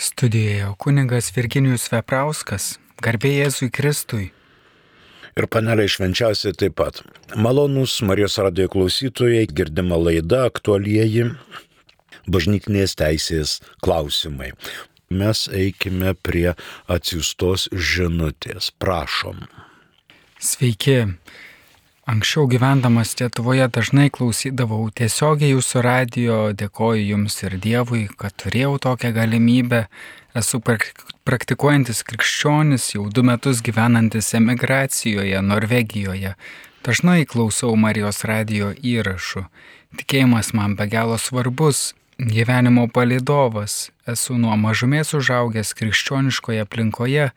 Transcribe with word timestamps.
Studijoje 0.00 0.74
kuningas 0.78 1.26
Virginijus 1.36 1.82
Veprauskas, 1.92 2.78
garbė 3.04 3.34
Jėzui 3.34 3.66
Kristui. 3.68 4.30
Ir 5.36 5.46
paneliai 5.52 5.90
švenčiausiai 5.92 6.56
taip 6.56 6.78
pat. 6.80 7.02
Malonus 7.36 7.98
Marijos 8.08 8.38
radijo 8.40 8.70
klausytojai, 8.72 9.42
girdima 9.52 9.98
laida 10.00 10.46
aktualieji 10.48 11.26
bažnytinės 12.32 12.96
teisės 12.96 13.58
klausimai. 13.84 14.54
Mes 15.12 15.44
eikime 15.52 16.14
prie 16.16 16.54
atsiustos 16.88 17.68
žinutės. 17.92 18.72
Prašom. 18.80 19.44
Sveiki. 20.40 21.02
Anksčiau 22.08 22.46
gyvendamas 22.48 23.12
Lietuvoje 23.20 23.66
dažnai 23.68 24.06
klausydavau 24.08 24.86
tiesiogiai 24.96 25.50
jūsų 25.52 25.82
radio, 25.84 26.36
dėkoju 26.56 27.02
jums 27.10 27.36
ir 27.44 27.58
Dievui, 27.60 28.06
kad 28.16 28.32
turėjau 28.40 28.78
tokią 28.80 29.10
galimybę. 29.12 29.82
Esu 30.32 30.62
praktikuojantis 30.64 32.00
krikščionis, 32.08 32.86
jau 32.94 33.04
du 33.12 33.24
metus 33.26 33.60
gyvenantis 33.60 34.32
emigracijoje, 34.38 35.42
Norvegijoje. 35.44 36.32
Dažnai 36.88 37.26
klausau 37.28 37.76
Marijos 37.76 38.24
radio 38.24 38.72
įrašų. 38.72 39.44
Tikėjimas 40.00 40.54
man 40.56 40.80
be 40.80 40.88
galo 40.88 41.20
svarbus, 41.20 41.92
gyvenimo 42.16 42.88
palidovas. 42.88 43.90
Esu 44.08 44.40
nuo 44.40 44.56
mažumės 44.56 45.12
užaugęs 45.20 45.76
krikščioniškoje 45.76 46.64
aplinkoje. 46.64 47.30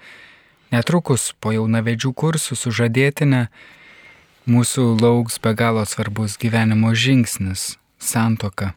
Netrukus 0.72 1.34
po 1.44 1.52
jaunavedžių 1.52 2.16
kursų 2.16 2.56
sužadėtinę 2.56 3.50
mūsų 4.48 5.00
lauks 5.00 5.40
be 5.40 5.54
galo 5.56 5.86
svarbus 5.88 6.38
gyvenimo 6.38 6.92
žingsnis- 6.94 7.78
santoka. 8.12 8.74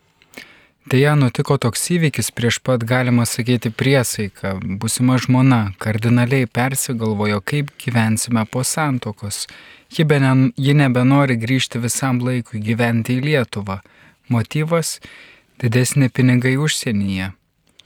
Deja, 0.86 1.16
nutiko 1.18 1.56
toks 1.58 1.88
įvykis 1.90 2.30
prieš 2.30 2.60
pat 2.62 2.84
galima 2.86 3.24
sakyti 3.26 3.72
priesaiką. 3.74 4.78
Busima 4.78 5.18
žmona 5.18 5.72
kardinaliai 5.82 6.46
persigalvojo, 6.46 7.40
kaip 7.40 7.72
gyvensime 7.82 8.44
po 8.46 8.62
santokos. 8.62 9.48
Ji, 9.90 10.04
bene, 10.04 10.52
ji 10.56 10.74
nebenori 10.74 11.36
grįžti 11.36 11.82
visam 11.82 12.20
laikui 12.22 12.62
gyventi 12.62 13.18
į 13.18 13.24
Lietuvą. 13.26 13.80
Motyvas- 14.28 15.00
didesni 15.60 16.08
pinigai 16.08 16.56
užsienyje. 16.56 17.32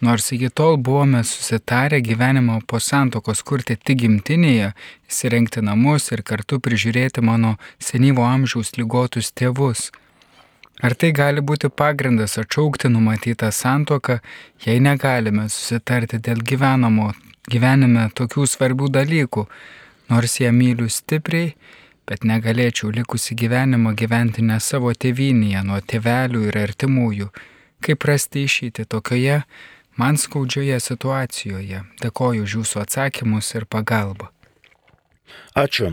Nors 0.00 0.30
iki 0.32 0.48
tol 0.48 0.76
buvome 0.76 1.24
susitarę 1.24 2.00
gyvenimą 2.00 2.60
po 2.66 2.80
santokos 2.80 3.42
kurti 3.44 3.76
tik 3.76 4.00
gimtinėje, 4.02 4.72
įsirengti 5.10 5.60
namus 5.60 6.08
ir 6.14 6.24
kartu 6.24 6.60
prižiūrėti 6.64 7.20
mano 7.20 7.56
senyvo 7.78 8.24
amžiaus 8.24 8.72
lygotus 8.80 9.32
tėvus. 9.36 9.90
Ar 10.80 10.96
tai 10.96 11.12
gali 11.12 11.44
būti 11.44 11.68
pagrindas 11.68 12.38
atšaukti 12.40 12.88
numatytą 12.88 13.50
santoką, 13.52 14.22
jei 14.64 14.80
negalime 14.80 15.50
susitarti 15.52 16.16
dėl 16.16 16.40
gyvenamo 16.40 17.12
gyvenime 17.50 18.08
tokių 18.14 18.46
svarbių 18.46 18.90
dalykų, 18.94 19.46
nors 20.10 20.38
ją 20.40 20.50
myliu 20.54 20.88
stipriai, 20.90 21.54
bet 22.06 22.24
negalėčiau 22.26 22.90
likusi 22.94 23.36
gyvenimą 23.38 23.94
gyventi 23.98 24.42
ne 24.42 24.58
savo 24.60 24.92
tėvynėje, 24.92 25.62
nuo 25.66 25.80
tėvelių 25.80 26.46
ir 26.48 26.60
artimųjų. 26.64 27.30
Kaip 27.80 28.04
rasti 28.04 28.44
išeitį 28.44 28.84
tokioje 28.92 29.40
man 30.00 30.16
skaudžioje 30.16 30.80
situacijoje. 30.80 31.84
Dėkoju 32.00 32.48
už 32.48 32.58
jūsų 32.60 32.84
atsakymus 32.86 33.54
ir 33.58 33.68
pagalbą. 33.68 34.32
Ačiū. 35.54 35.90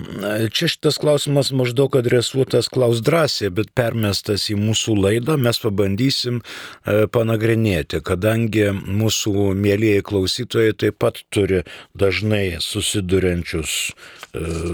Čia 0.54 0.68
šitas 0.70 1.00
klausimas 1.02 1.50
maždaug 1.50 1.96
adresuotas 1.98 2.70
klaus 2.70 3.02
drąsiai, 3.06 3.50
bet 3.54 3.72
permestas 3.78 4.48
į 4.54 4.58
mūsų 4.62 4.94
laidą 5.02 5.38
mes 5.42 5.58
pabandysim 5.62 6.40
e, 6.42 7.08
panagrinėti, 7.10 8.04
kadangi 8.06 8.70
mūsų 8.74 9.52
mėlyjeji 9.58 10.06
klausytojai 10.10 10.78
taip 10.78 11.00
pat 11.02 11.24
turi 11.34 11.64
dažnai 11.98 12.60
susiduriančius 12.62 13.80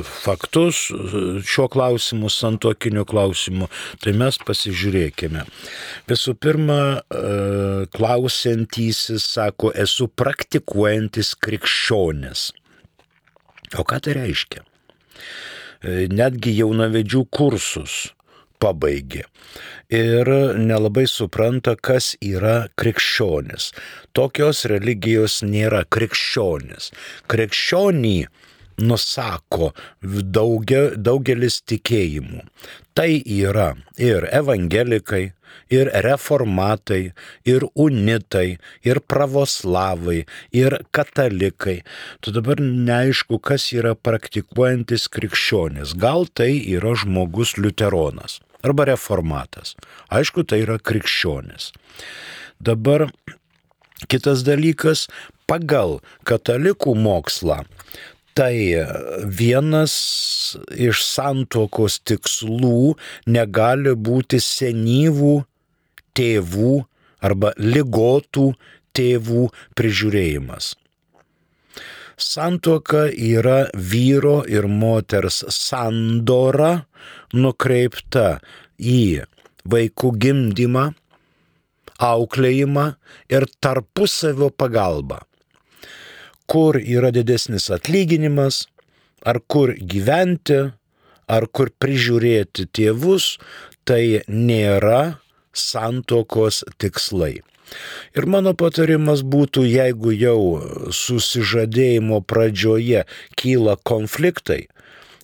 faktus 0.03 0.87
šiuo 1.45 1.67
klausimu, 1.71 2.29
santokiniu 2.31 3.05
klausimu, 3.09 3.69
tai 4.03 4.15
mes 4.17 4.39
pasižiūrėkime. 4.47 5.45
Visų 6.09 6.35
pirma, 6.39 6.79
e, 6.99 7.85
klausiantysis 7.93 9.25
sako, 9.35 9.73
esu 9.75 10.07
praktikuojantis 10.07 11.33
krikščionis. 11.39 12.51
O 13.77 13.85
ką 13.87 14.01
tai 14.03 14.17
reiškia? 14.19 14.63
E, 15.83 16.07
netgi 16.11 16.53
jaunavedžių 16.59 17.25
kursus 17.33 18.13
pabaigė. 18.63 19.25
Ir 19.93 20.29
nelabai 20.57 21.05
supranta, 21.09 21.75
kas 21.75 22.13
yra 22.23 22.69
krikščionis. 22.79 23.71
Tokios 24.15 24.63
religijos 24.71 25.41
nėra 25.45 25.83
krikščionis. 25.91 26.91
Krikščionį 27.31 28.17
nusako 28.77 29.71
daugia, 30.01 30.91
daugelis 30.95 31.61
tikėjimų. 31.69 32.43
Tai 32.93 33.09
yra 33.25 33.73
ir 33.97 34.27
evangelikai, 34.29 35.31
ir 35.73 35.89
reformatai, 36.05 37.13
ir 37.45 37.65
unitai, 37.73 38.57
ir 38.85 39.01
pravoslavai, 39.09 40.23
ir 40.53 40.77
katalikai. 40.93 41.81
Tu 42.21 42.33
dabar 42.35 42.61
neaišku, 42.61 43.39
kas 43.41 43.71
yra 43.73 43.95
praktikuojantis 43.95 45.09
krikščionis. 45.13 45.95
Gal 45.97 46.27
tai 46.33 46.51
yra 46.77 46.95
žmogus 46.97 47.57
liuteronas 47.57 48.39
arba 48.63 48.87
reformatas. 48.87 49.75
Aišku, 50.13 50.45
tai 50.47 50.63
yra 50.63 50.77
krikščionis. 50.79 51.73
Dabar 52.63 53.09
kitas 54.07 54.43
dalykas, 54.47 55.07
pagal 55.49 55.99
katalikų 56.27 56.95
mokslą 56.95 57.63
Tai 58.33 58.55
vienas 59.29 59.93
iš 60.73 61.03
santokos 61.05 61.99
tikslų 62.09 62.95
negali 63.29 63.93
būti 63.93 64.39
senyvų 64.41 65.33
tėvų 66.17 66.71
arba 67.21 67.51
ligotų 67.57 68.47
tėvų 68.97 69.43
prižiūrėjimas. 69.77 70.73
Santoka 72.17 73.05
yra 73.09 73.67
vyro 73.73 74.41
ir 74.49 74.65
moters 74.69 75.43
sandora 75.53 76.85
nukreipta 77.33 78.39
į 78.77 79.25
vaikų 79.69 80.11
gimdymą, 80.25 80.87
auklėjimą 82.01 82.87
ir 83.33 83.47
tarpusavio 83.61 84.49
pagalbą 84.49 85.21
kur 86.49 86.77
yra 86.79 87.11
didesnis 87.15 87.69
atlyginimas, 87.73 88.67
ar 89.25 89.39
kur 89.47 89.73
gyventi, 89.79 90.59
ar 91.27 91.47
kur 91.47 91.71
prižiūrėti 91.79 92.67
tėvus, 92.75 93.37
tai 93.87 94.23
nėra 94.27 95.19
santokos 95.53 96.63
tikslai. 96.81 97.41
Ir 98.13 98.27
mano 98.29 98.53
patarimas 98.57 99.23
būtų, 99.25 99.63
jeigu 99.65 100.13
jau 100.13 100.39
susižadėjimo 100.93 102.19
pradžioje 102.27 103.05
kyla 103.39 103.77
konfliktai, 103.87 104.67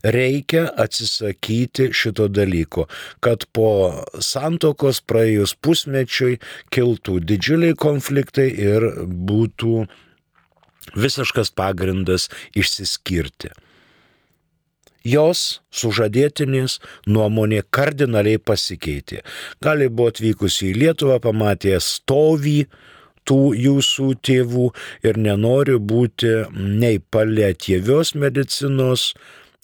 reikia 0.04 0.64
atsisakyti 0.80 1.90
šito 1.94 2.30
dalyko, 2.32 2.88
kad 3.20 3.46
po 3.54 3.70
santokos 4.24 5.02
praėjus 5.04 5.56
pusmečiui 5.60 6.40
kiltų 6.74 7.20
didžiuliai 7.28 7.76
konfliktai 7.78 8.48
ir 8.50 8.88
būtų 9.06 9.84
visiškas 10.96 11.52
pagrindas 11.56 12.30
išsiskirti. 12.58 13.52
Jos 15.08 15.62
sužadėtinės 15.72 16.80
nuomonė 17.08 17.64
kardinaliai 17.72 18.40
pasikeitė. 18.40 19.24
Gali 19.64 19.88
buvo 19.88 20.12
atvykusi 20.12 20.74
į 20.74 20.78
Lietuvą, 20.82 21.20
pamatė 21.24 21.78
stovį 21.80 22.66
tų 23.24 23.42
jūsų 23.56 24.10
tėvų 24.26 24.66
ir 25.08 25.20
nenori 25.22 25.78
būti 25.80 26.34
nei 26.52 27.00
palėtievios 27.00 28.16
medicinos 28.16 29.14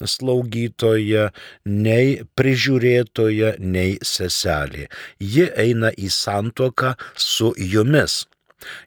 slaugytoja, 0.04 1.30
nei 1.66 2.22
prižiūrėtoja, 2.36 3.56
nei 3.60 3.98
seselė. 4.04 4.90
Ji 5.20 5.50
eina 5.56 5.92
į 5.96 6.12
santoką 6.12 6.96
su 7.16 7.54
jumis. 7.58 8.26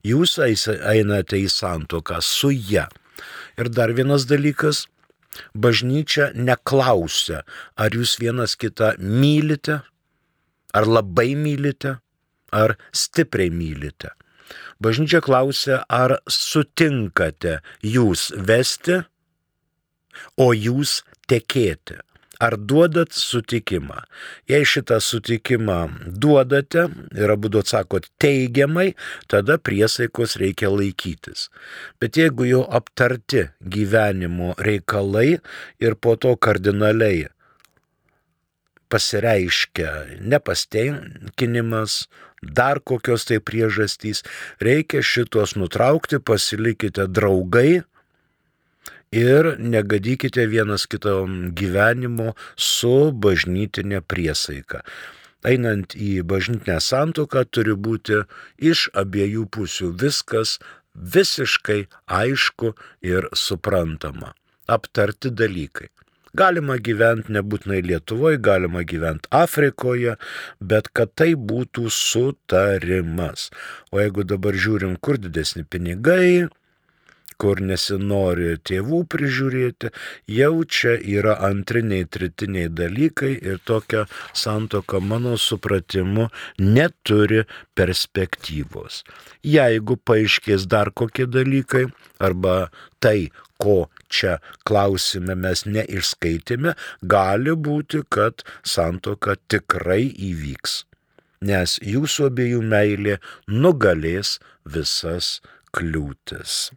Jūs 0.07 0.39
einate 0.43 1.41
į 1.41 1.49
santoką 1.53 2.21
su 2.25 2.51
ją. 2.53 2.87
Ir 3.59 3.71
dar 3.75 3.93
vienas 3.97 4.27
dalykas, 4.31 4.87
bažnyčia 5.55 6.31
neklausia, 6.35 7.43
ar 7.77 7.95
jūs 7.95 8.17
vienas 8.23 8.55
kitą 8.59 8.95
mylite, 8.99 9.81
ar 10.75 10.87
labai 10.87 11.35
mylite, 11.39 11.99
ar 12.53 12.77
stipriai 12.93 13.51
mylite. 13.51 14.15
Bažnyčia 14.81 15.21
klausia, 15.25 15.83
ar 15.91 16.21
sutinkate 16.31 17.59
jūs 17.83 18.31
vesti, 18.33 19.03
o 20.39 20.53
jūs 20.55 21.03
tekėti. 21.31 21.99
Ar 22.39 22.57
duodat 22.57 23.13
sutikimą. 23.13 24.03
Jei 24.49 24.67
šitą 24.67 25.01
sutikimą 25.03 25.79
duodate 26.07 26.89
ir 27.19 27.33
abu 27.35 27.51
atsakot 27.59 28.07
teigiamai, 28.23 28.93
tada 29.27 29.59
priesaikos 29.59 30.37
reikia 30.41 30.71
laikytis. 30.71 31.49
Bet 32.01 32.17
jeigu 32.21 32.47
jau 32.49 32.63
aptarti 32.65 33.49
gyvenimo 33.61 34.55
reikalai 34.59 35.41
ir 35.81 35.99
po 35.99 36.17
to 36.17 36.37
kardinaliai 36.37 37.27
pasireiškia 38.89 39.91
nepastenkinimas, 40.25 42.07
dar 42.43 42.81
kokios 42.81 43.27
tai 43.29 43.41
priežastys, 43.43 44.23
reikia 44.63 45.03
šitos 45.05 45.57
nutraukti, 45.59 46.21
pasilikite 46.23 47.09
draugai 47.11 47.83
ir 49.13 49.55
negadykite 49.59 50.47
vienas 50.47 50.87
kitam 50.87 51.53
gyvenimo 51.57 52.35
su 52.57 53.13
bažnytinė 53.13 54.01
priesaika. 54.01 54.83
Einant 55.47 55.95
į 55.95 56.25
bažnytinę 56.27 56.81
santoką 56.83 57.45
turi 57.51 57.77
būti 57.79 58.25
iš 58.59 58.89
abiejų 58.99 59.47
pusių 59.55 59.93
viskas 60.01 60.59
visiškai 60.95 61.87
aišku 62.07 62.75
ir 63.07 63.29
suprantama. 63.33 64.35
Aptarti 64.67 65.31
dalykai. 65.31 65.89
Galima 66.37 66.77
gyventi 66.77 67.33
nebūtinai 67.33 67.81
Lietuvoje, 67.87 68.39
galima 68.39 68.83
gyventi 68.85 69.31
Afrikoje, 69.33 70.19
bet 70.61 70.91
kad 70.93 71.15
tai 71.17 71.33
būtų 71.35 71.89
sutarimas. 71.89 73.49
O 73.91 74.03
jeigu 74.03 74.27
dabar 74.29 74.53
žiūrim, 74.53 74.99
kur 75.01 75.17
didesni 75.19 75.65
pinigai, 75.65 76.49
kur 77.41 77.61
nesinori 77.63 78.57
tėvų 78.69 79.03
prižiūrėti, 79.13 79.91
jau 80.39 80.53
čia 80.65 80.97
yra 80.99 81.37
antriniai, 81.49 82.07
tritiniai 82.11 82.71
dalykai 82.81 83.33
ir 83.39 83.61
tokia 83.69 84.05
santoka 84.37 85.01
mano 85.01 85.37
supratimu 85.39 86.29
neturi 86.59 87.45
perspektyvos. 87.79 89.05
Jeigu 89.47 89.99
paaiškės 90.09 90.67
dar 90.71 90.91
kokie 90.91 91.29
dalykai 91.31 91.87
arba 92.19 92.57
tai, 92.99 93.31
ko 93.63 93.89
čia 94.09 94.39
klausime 94.67 95.35
mes 95.39 95.65
neišskaitėme, 95.67 96.75
gali 97.03 97.55
būti, 97.69 98.03
kad 98.11 98.45
santoka 98.63 99.37
tikrai 99.51 100.05
įvyks. 100.31 100.83
Nes 101.49 101.77
jūsų 101.87 102.31
abiejų 102.33 102.63
meilė 102.67 103.19
nugalės 103.47 104.39
visas 104.67 105.39
kliūtis. 105.75 106.71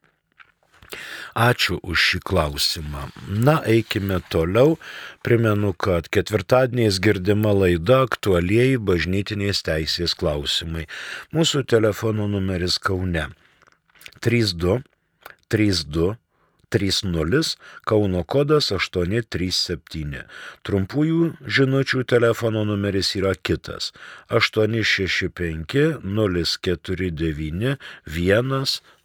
Ačiū 1.38 1.80
už 1.84 1.98
šį 2.08 2.20
klausimą. 2.28 3.08
Na, 3.28 3.60
eikime 3.64 4.20
toliau. 4.34 4.78
Primenu, 5.26 5.74
kad 5.74 6.10
ketvirtadieniais 6.12 7.00
girdima 7.04 7.54
laida 7.56 8.02
aktualieji 8.08 8.80
bažnytinės 8.82 9.64
teisės 9.68 10.18
klausimai. 10.18 10.88
Mūsų 11.36 11.64
telefono 11.70 12.28
numeris 12.32 12.80
Kaune 12.82 13.30
32 14.22 14.82
32 15.52 16.16
30 16.72 17.58
Kauno 17.88 18.24
kodas 18.24 18.72
837. 18.72 20.24
Trumpųjų 20.68 21.32
žinučių 21.46 22.04
telefono 22.10 22.66
numeris 22.68 23.16
yra 23.20 23.34
kitas 23.36 23.92
865 24.30 26.02
049 26.02 27.78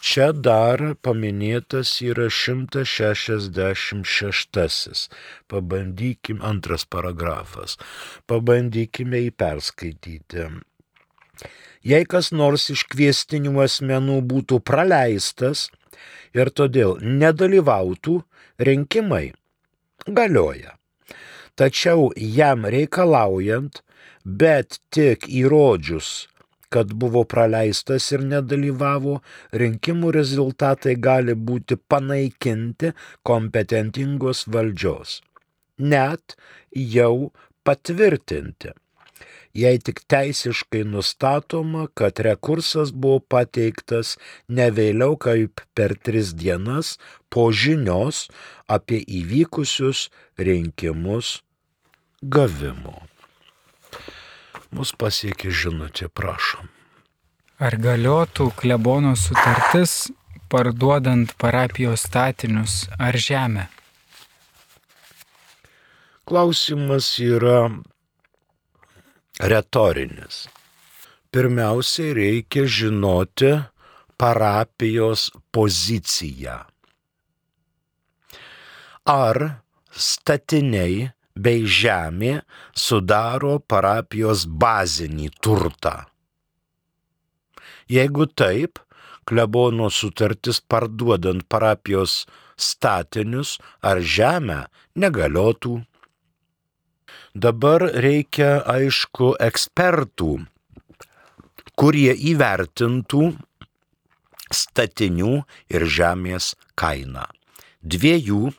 Čia 0.00 0.32
dar 0.32 0.96
paminėtas 1.04 2.00
yra 2.00 2.32
166. 2.32 5.12
Pabandykime, 5.52 6.40
antras 6.40 6.88
paragrafas. 6.88 7.76
Pabandykime 8.24 9.20
jį 9.26 9.32
perskaityti. 9.36 10.48
Jei 11.84 12.04
kas 12.08 12.32
nors 12.32 12.72
iš 12.72 12.88
kviestinių 12.92 13.60
asmenų 13.64 14.20
būtų 14.32 14.60
praleistas, 14.64 15.68
ir 16.34 16.50
todėl 16.54 16.98
nedalyvautų 17.02 18.16
rinkimai 18.68 19.30
galioja. 20.06 20.76
Tačiau 21.58 22.10
jam 22.16 22.64
reikalaujant, 22.64 23.82
bet 24.24 24.78
tik 24.94 25.26
įrodžius, 25.28 26.28
kad 26.70 26.92
buvo 26.94 27.24
praleistas 27.26 28.06
ir 28.14 28.22
nedalyvavo, 28.24 29.18
rinkimų 29.62 30.12
rezultatai 30.16 30.94
gali 31.08 31.34
būti 31.34 31.76
panaikinti 31.90 32.92
kompetentingos 33.26 34.46
valdžios, 34.54 35.18
net 35.78 36.36
jau 36.72 37.32
patvirtinti. 37.66 38.72
Jei 39.54 39.78
tik 39.78 40.02
teisiškai 40.06 40.84
nustatoma, 40.84 41.88
kad 41.94 42.20
rekursas 42.22 42.92
buvo 42.92 43.20
pateiktas 43.20 44.16
ne 44.48 44.70
vėliau 44.70 45.18
kaip 45.18 45.62
per 45.74 45.96
tris 45.98 46.32
dienas 46.34 46.96
po 47.30 47.50
žinios 47.52 48.28
apie 48.68 49.02
įvykusius 49.02 50.08
rinkimus 50.38 51.40
gavimo. 52.22 53.00
Mus 54.70 54.92
pasiekė 54.94 55.50
žinutė, 55.50 56.06
prašom. 56.06 56.68
Ar 57.60 57.74
galiotų 57.76 58.52
klebono 58.56 59.16
sutartis 59.18 60.12
parduodant 60.48 61.34
parapijos 61.36 62.06
statinius 62.06 62.86
ar 62.98 63.18
žemę? 63.18 63.66
Klausimas 66.30 67.10
yra 67.18 67.66
retorinis. 69.40 70.48
Pirmiausiai 71.32 72.12
reikia 72.14 72.66
žinoti 72.66 73.52
parapijos 74.20 75.30
poziciją. 75.52 76.58
Ar 79.08 79.38
statiniai 79.90 81.08
bei 81.40 81.64
žemė 81.64 82.34
sudaro 82.76 83.56
parapijos 83.64 84.44
bazinį 84.44 85.30
turtą? 85.40 85.96
Jeigu 87.90 88.26
taip, 88.38 88.78
klebono 89.24 89.88
sutartis 89.90 90.60
parduodant 90.60 91.46
parapijos 91.48 92.26
statinius 92.60 93.56
ar 93.80 94.02
žemę 94.02 94.66
negaliotų 95.00 95.78
Dabar 97.34 97.84
reikia, 97.94 98.58
aišku, 98.66 99.36
ekspertų, 99.38 100.32
kurie 101.78 102.10
įvertintų 102.10 103.28
statinių 104.50 105.36
ir 105.70 105.86
žemės 105.86 106.56
kainą. 106.74 107.28
Dviejų 107.86 108.50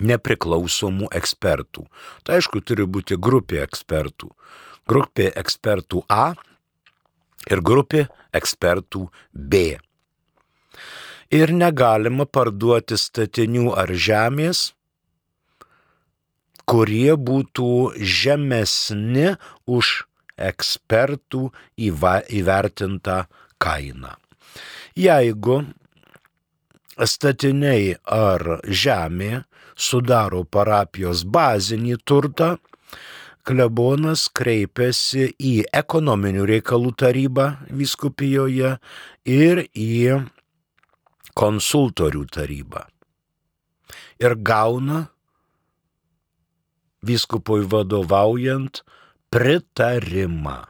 nepriklausomų 0.00 1.10
ekspertų. 1.18 1.86
Tai 2.22 2.38
aišku, 2.38 2.62
turi 2.62 2.86
būti 2.86 3.18
grupė 3.18 3.64
ekspertų. 3.64 4.30
Grupė 4.86 5.32
ekspertų 5.34 6.04
A 6.08 6.34
ir 7.50 7.60
grupė 7.60 8.06
ekspertų 8.34 9.08
B. 9.32 9.80
Ir 11.34 11.50
negalima 11.50 12.26
parduoti 12.26 12.94
statinių 13.00 13.72
ar 13.74 13.90
žemės 13.90 14.73
kurie 16.66 17.14
būtų 17.16 17.70
žemesni 18.00 19.34
už 19.66 20.04
ekspertų 20.40 21.48
įvertintą 21.78 23.24
kainą. 23.62 24.14
Jeigu 24.98 25.62
statiniai 26.94 27.96
ar 28.06 28.60
žemė 28.66 29.44
sudaro 29.74 30.44
parapijos 30.44 31.24
bazinį 31.26 31.98
turtą, 32.06 32.54
klebonas 33.44 34.28
kreipiasi 34.32 35.28
į 35.36 35.54
ekonominių 35.74 36.46
reikalų 36.48 36.94
tarybą 37.02 37.48
viskupijoje 37.74 38.76
ir 39.28 39.64
į 39.74 40.22
konsultorių 41.34 42.24
tarybą. 42.30 42.86
Ir 44.22 44.36
gauna 44.38 45.08
vyskupui 47.04 47.64
vadovaujant 47.68 48.82
pritarimą. 49.32 50.62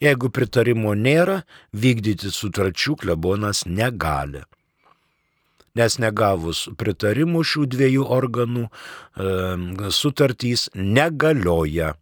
Jeigu 0.00 0.30
pritarimo 0.32 0.94
nėra, 0.96 1.42
vykdyti 1.76 2.30
sutarčių 2.32 2.96
klebonas 3.02 3.66
negali. 3.68 4.40
Nes 5.76 5.98
negavus 6.02 6.64
pritarimų 6.80 7.44
šių 7.46 7.66
dviejų 7.74 8.06
organų, 8.10 8.64
sutartys 9.94 10.66
negalioja 10.74 11.92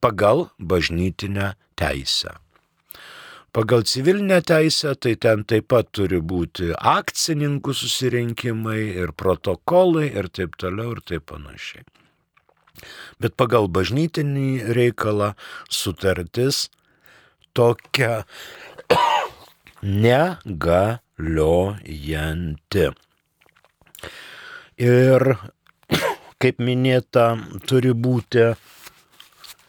pagal 0.00 0.48
bažnytinę 0.58 1.52
teisę. 1.76 2.38
Pagal 3.52 3.84
civilinę 3.84 4.42
teisę 4.42 4.96
tai 4.96 5.16
ten 5.16 5.44
taip 5.44 5.66
pat 5.68 5.90
turi 5.92 6.20
būti 6.24 6.72
akcininkų 6.72 7.74
susirinkimai 7.76 8.96
ir 9.02 9.12
protokolai 9.12 10.08
ir 10.08 10.32
taip 10.32 10.56
toliau 10.56 10.92
ir 10.94 11.00
taip 11.04 11.26
panašiai. 11.28 11.84
Bet 13.20 13.36
pagal 13.36 13.68
bažnytinį 13.68 14.72
reikalą 14.78 15.36
sutartis 15.68 16.70
tokia 17.52 18.24
negaliojanti. 20.06 22.86
Ir, 24.80 25.36
kaip 26.40 26.56
minėta, 26.56 27.36
turi 27.68 27.92
būti 27.92 28.56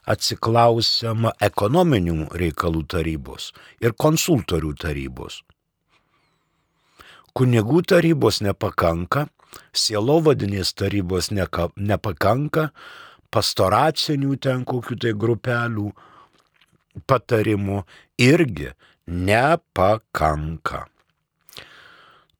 atsiklausiama 0.10 1.33
ekonominių 1.43 2.27
reikalų 2.39 2.83
tarybos 2.91 3.51
ir 3.81 3.95
konsultorių 3.95 4.74
tarybos. 4.83 5.41
Kunigų 7.33 7.81
tarybos 7.89 8.41
nepakanka, 8.45 9.27
sielovadinės 9.74 10.74
tarybos 10.77 11.31
neka, 11.33 11.72
nepakanka, 11.77 12.69
pastoracinių 13.33 14.38
ten 14.38 14.65
kokių 14.69 15.00
tai 15.01 15.13
grupelių 15.17 15.89
patarimų 17.10 17.81
irgi 18.22 18.74
nepakanka. 19.07 20.86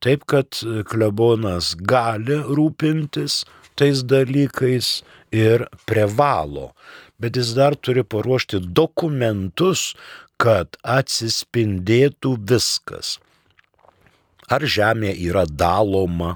Taip 0.04 0.26
kad 0.28 0.60
klebonas 0.90 1.74
gali 1.80 2.36
rūpintis 2.44 3.44
tais 3.80 4.04
dalykais 4.04 5.00
ir 5.34 5.66
privalo, 5.90 6.74
bet 7.24 7.40
jis 7.40 7.54
dar 7.56 7.78
turi 7.80 8.04
paruošti 8.04 8.60
dokumentus, 8.76 9.94
kad 10.36 10.76
atsispindėtų 10.84 12.36
viskas. 12.52 13.16
Ar 14.52 14.66
žemė 14.68 15.14
yra 15.24 15.46
daloma, 15.48 16.34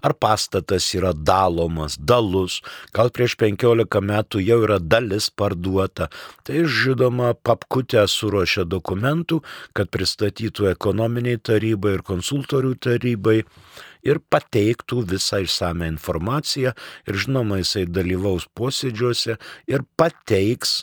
ar 0.00 0.14
pastatas 0.14 0.86
yra 0.96 1.12
dalomas, 1.12 1.98
dalus, 2.00 2.62
gal 2.96 3.12
prieš 3.12 3.36
15 3.42 4.00
metų 4.08 4.40
jau 4.40 4.60
yra 4.64 4.78
dalis 4.80 5.28
parduota. 5.28 6.08
Tai 6.48 6.64
žinoma, 6.64 7.34
papkutė 7.36 8.06
suruošia 8.08 8.64
dokumentų, 8.64 9.42
kad 9.76 9.92
pristatytų 9.92 10.72
ekonominiai 10.72 11.42
tarybai 11.50 11.98
ir 11.98 12.06
konsultorių 12.08 12.72
tarybai 12.88 13.42
ir 14.06 14.20
pateiktų 14.32 15.02
visą 15.14 15.42
išsame 15.44 15.88
informaciją 15.92 16.74
ir 17.08 17.22
žinoma, 17.24 17.60
jisai 17.62 17.86
dalyvaus 17.90 18.48
posėdžiuose 18.58 19.38
ir 19.70 19.86
pateiks 19.98 20.82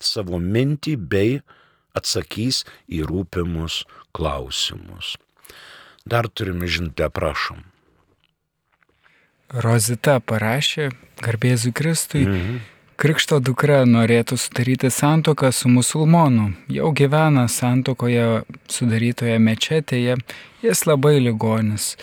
savo 0.00 0.40
mintį 0.40 0.96
bei 0.96 1.40
atsakys 1.96 2.64
į 2.88 3.02
rūpimus 3.08 3.82
klausimus. 4.16 5.16
Dar 6.06 6.28
turime 6.32 6.68
žinutę, 6.70 7.10
prašom. 7.12 7.64
Rozita 9.50 10.20
parašė, 10.22 10.90
garbėzui 11.20 11.72
Kristui, 11.74 12.22
mhm. 12.22 12.60
Krikšto 13.00 13.38
dukra 13.40 13.84
norėtų 13.88 14.36
sudaryti 14.36 14.90
santoką 14.92 15.48
su 15.56 15.70
musulmonu. 15.72 16.50
Jau 16.68 16.90
gyvena 16.92 17.46
santokoje 17.48 18.42
sudarytoje 18.68 19.38
mečetėje, 19.40 20.18
jis 20.60 20.84
labai 20.84 21.16
ligonis. 21.24 21.94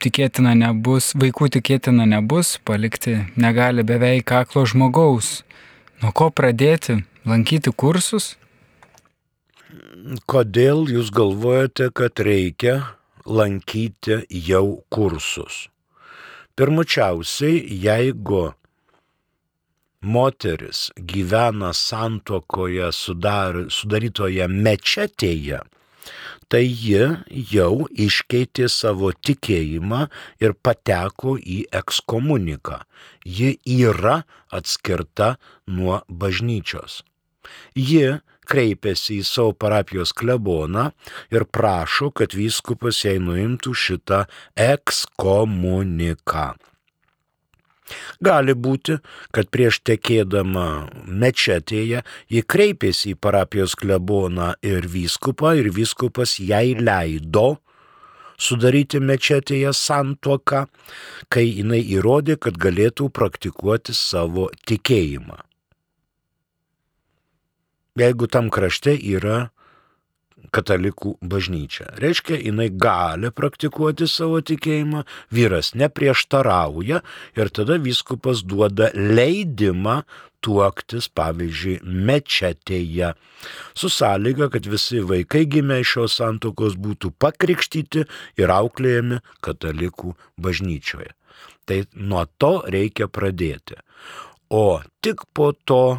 Tikėtina 0.00 0.54
nebus, 0.56 1.10
vaikų 1.20 1.50
tikėtina 1.58 2.08
nebus, 2.08 2.54
palikti 2.64 3.18
negali 3.36 3.84
beveik 3.84 4.24
kaklo 4.32 4.64
žmogaus. 4.64 5.42
Nuo 6.00 6.14
ko 6.16 6.30
pradėti? 6.32 7.02
Lankyti 7.28 7.74
kursus? 7.76 8.36
Kodėl 10.30 10.86
jūs 10.88 11.10
galvojate, 11.12 11.90
kad 11.92 12.22
reikia 12.24 12.76
lankyti 13.26 14.22
jau 14.30 14.78
kursus? 14.88 15.66
Pirmučiausiai, 16.56 17.58
jeigu 17.84 18.54
moteris 20.06 20.90
gyvena 20.96 21.72
santokoje 21.74 22.90
sudar, 22.94 23.64
sudarytoje 23.74 24.46
mečetėje, 24.50 25.60
tai 26.48 26.62
ji 26.62 27.02
jau 27.50 27.86
iškeitė 28.06 28.68
savo 28.70 29.10
tikėjimą 29.10 30.04
ir 30.42 30.54
pateko 30.54 31.34
į 31.38 31.64
ekskomuniką. 31.74 32.78
Ji 33.26 33.56
yra 33.78 34.20
atskirta 34.54 35.34
nuo 35.66 36.00
bažnyčios. 36.06 37.02
Ji 37.74 38.18
kreipiasi 38.46 39.20
į 39.20 39.26
savo 39.26 39.56
parapijos 39.58 40.14
kleboną 40.14 40.90
ir 41.34 41.46
prašo, 41.50 42.12
kad 42.14 42.34
vyskupas 42.38 43.02
jai 43.04 43.18
nuimtų 43.22 43.74
šitą 43.74 44.22
ekskomuniką. 44.68 46.48
Gali 48.24 48.54
būti, 48.54 48.98
kad 49.34 49.50
prieš 49.54 49.80
tekėdama 49.86 50.66
mečetėje 51.06 52.02
ji 52.32 52.42
kreipėsi 52.42 53.14
į 53.14 53.20
parapijos 53.22 53.76
kleboną 53.78 54.54
ir 54.66 54.88
vyskupą 54.90 55.54
ir 55.60 55.70
vyskupas 55.74 56.38
jai 56.42 56.74
leido 56.80 57.56
sudaryti 58.36 59.00
mečetėje 59.00 59.72
santuoką, 59.72 60.66
kai 61.32 61.46
jinai 61.46 61.80
įrodė, 61.96 62.36
kad 62.36 62.58
galėtų 62.60 63.08
praktikuoti 63.10 63.94
savo 63.96 64.50
tikėjimą. 64.68 65.40
Jeigu 67.96 68.28
tam 68.28 68.50
krašte 68.52 68.92
yra 68.92 69.46
katalikų 70.54 71.16
bažnyčia. 71.24 71.88
Reiškia, 72.02 72.38
jinai 72.48 72.68
gali 72.70 73.32
praktikuoti 73.34 74.08
savo 74.10 74.40
tikėjimą, 74.44 75.04
vyras 75.34 75.74
neprieštarauja 75.78 77.02
ir 77.38 77.52
tada 77.54 77.78
viskupas 77.82 78.44
duoda 78.46 78.90
leidimą 78.94 80.02
tuoktis, 80.46 81.08
pavyzdžiui, 81.16 81.80
mečetėje, 81.82 83.12
su 83.74 83.90
sąlyga, 83.90 84.50
kad 84.54 84.68
visi 84.70 85.02
vaikai 85.02 85.44
gimę 85.50 85.80
iš 85.82 85.96
šios 85.96 86.18
santokos 86.20 86.76
būtų 86.78 87.12
pakrikštyti 87.22 88.04
ir 88.38 88.52
auklėjami 88.54 89.22
katalikų 89.44 90.14
bažnyčioje. 90.42 91.10
Tai 91.66 91.80
nuo 91.98 92.22
to 92.38 92.52
reikia 92.70 93.08
pradėti. 93.10 93.80
O 94.54 94.78
tik 95.02 95.26
po 95.34 95.50
to 95.66 95.98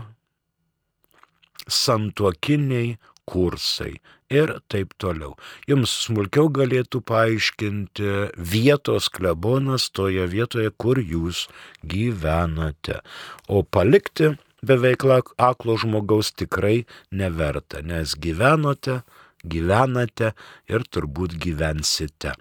santuokiniai 1.67 2.95
kursai 3.27 3.97
ir 4.29 4.53
taip 4.71 4.93
toliau. 5.01 5.35
Jums 5.69 5.91
smulkiau 6.05 6.49
galėtų 6.53 7.01
paaiškinti 7.07 8.11
vietos 8.37 9.09
klebonas 9.13 9.89
toje 9.89 10.27
vietoje, 10.31 10.71
kur 10.77 10.99
jūs 10.99 11.47
gyvenate. 11.83 13.01
O 13.47 13.63
palikti 13.63 14.35
beveik 14.63 15.05
aklo 15.37 15.77
žmogaus 15.77 16.33
tikrai 16.33 16.85
neverta, 17.11 17.81
nes 17.81 18.15
gyvenote, 18.15 19.01
gyvenate 19.43 20.33
ir 20.67 20.83
turbūt 20.83 21.37
gyvensite. 21.39 22.33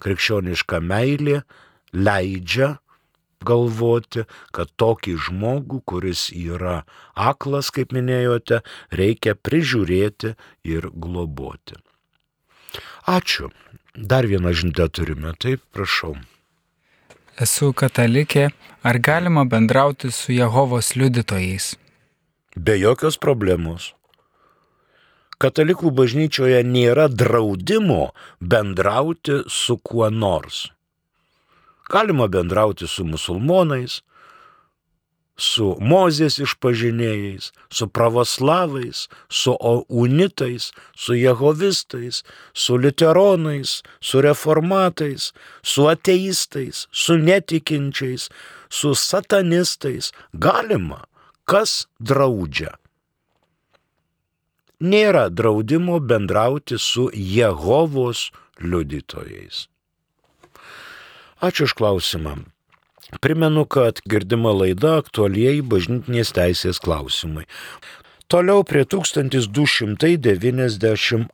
Krikščioniška 0.00 0.80
meilė 0.80 1.42
leidžia 1.92 2.76
galvoti, 3.44 4.24
kad 4.54 4.70
tokį 4.80 5.16
žmogų, 5.26 5.82
kuris 5.84 6.28
yra 6.32 6.84
aklas, 7.14 7.72
kaip 7.74 7.92
minėjote, 7.96 8.62
reikia 8.90 9.36
prižiūrėti 9.36 10.36
ir 10.64 10.88
globoti. 10.94 11.76
Ačiū. 13.06 13.50
Dar 13.96 14.26
vieną 14.28 14.52
žinutę 14.52 14.88
turime, 14.92 15.32
taip, 15.40 15.62
prašau. 15.72 16.16
Esu 17.40 17.70
katalikė, 17.72 18.50
ar 18.84 18.98
galima 19.00 19.46
bendrauti 19.48 20.10
su 20.12 20.34
Jehovos 20.36 20.92
liudytojais? 20.96 21.76
Be 22.56 22.76
jokios 22.80 23.16
problemos. 23.20 23.94
Katalikų 25.36 25.92
bažnyčioje 25.92 26.62
nėra 26.64 27.10
draudimo 27.12 28.14
bendrauti 28.40 29.42
su 29.52 29.76
kuo 29.76 30.08
nors. 30.08 30.66
Galima 31.90 32.26
bendrauti 32.28 32.86
su 32.86 33.04
musulmonais, 33.04 34.00
su 35.36 35.76
mozės 35.80 36.38
išpažinėjais, 36.40 37.50
su 37.70 37.86
pravoslavais, 37.88 39.04
su 39.28 39.52
unitais, 39.88 40.72
su 40.96 41.14
jehovistais, 41.14 42.22
su 42.54 42.78
literonais, 42.80 43.82
su 44.00 44.22
reformatais, 44.24 45.32
su 45.62 45.86
ateistais, 45.92 46.86
su 46.90 47.18
netikinčiais, 47.18 48.30
su 48.70 48.94
satanistais. 48.94 50.12
Galima, 50.32 51.04
kas 51.44 51.86
draudžia. 52.00 52.74
Nėra 54.80 55.28
draudimo 55.32 56.00
bendrauti 56.00 56.76
su 56.78 57.08
Jehovos 57.14 58.30
liudytojais. 58.60 59.66
Ačiū 61.36 61.68
už 61.68 61.76
klausimą. 61.76 62.48
Primenu, 63.20 63.68
kad 63.68 64.00
girdima 64.08 64.56
laida 64.56 64.96
aktualieji 65.02 65.60
bažnytinės 65.60 66.32
teisės 66.32 66.80
klausimai. 66.80 67.44
Toliau 68.32 68.64
prie 68.64 68.88
1292. 68.88 71.28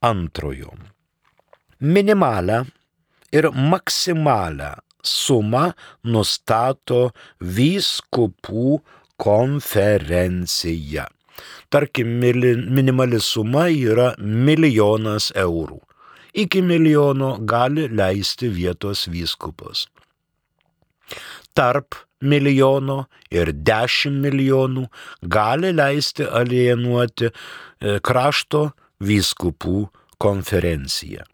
Minimalę 1.78 2.66
ir 3.30 3.46
maksimalę 3.54 4.82
sumą 5.06 5.70
nustato 6.02 7.14
vyskupų 7.38 8.82
konferencija. 9.22 11.06
Tarkim, 11.70 12.18
minimali 12.18 13.22
suma 13.22 13.70
yra 13.70 14.18
milijonas 14.18 15.30
eurų 15.38 15.78
iki 16.32 16.62
milijono 16.62 17.38
gali 17.40 17.88
leisti 17.88 18.48
vietos 18.48 19.08
vyskupas. 19.08 19.86
Tarp 21.56 21.98
milijono 22.22 23.04
ir 23.34 23.52
dešimt 23.52 24.22
milijonų 24.22 24.86
gali 25.22 25.72
leisti 25.74 26.24
alienuoti 26.24 27.28
e, 27.28 27.98
krašto 28.00 28.70
vyskupų 29.02 29.88
konferencija. 30.22 31.26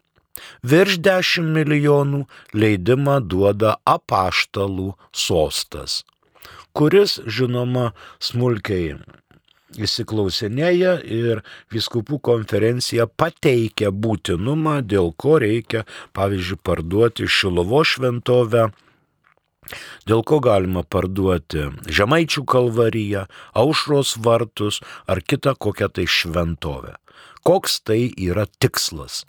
Virš 0.63 0.99
10 1.03 1.51
milijonų 1.55 2.23
leidimą 2.55 3.19
duoda 3.21 3.75
apaštalų 3.87 4.93
sostas, 5.11 6.03
kuris, 6.73 7.17
žinoma, 7.27 7.91
smulkiai 8.23 8.95
įsiklausinėja 9.77 10.95
ir 11.05 11.43
viskupų 11.73 12.19
konferencija 12.25 13.05
pateikia 13.05 13.91
būtinumą, 13.91 14.79
dėl 14.81 15.11
ko 15.13 15.37
reikia, 15.43 15.83
pavyzdžiui, 16.17 16.61
parduoti 16.65 17.27
Šilovo 17.29 17.83
šventovę, 17.85 18.69
dėl 20.09 20.23
ko 20.27 20.39
galima 20.43 20.83
parduoti 20.83 21.69
Žemaičių 21.87 22.45
kalvariją, 22.49 23.25
Aušros 23.53 24.15
vartus 24.25 24.81
ar 25.07 25.21
kitą 25.21 25.55
kokią 25.55 25.91
tai 25.93 26.07
šventovę. 26.07 26.95
Koks 27.47 27.81
tai 27.87 28.09
yra 28.17 28.45
tikslas? 28.59 29.23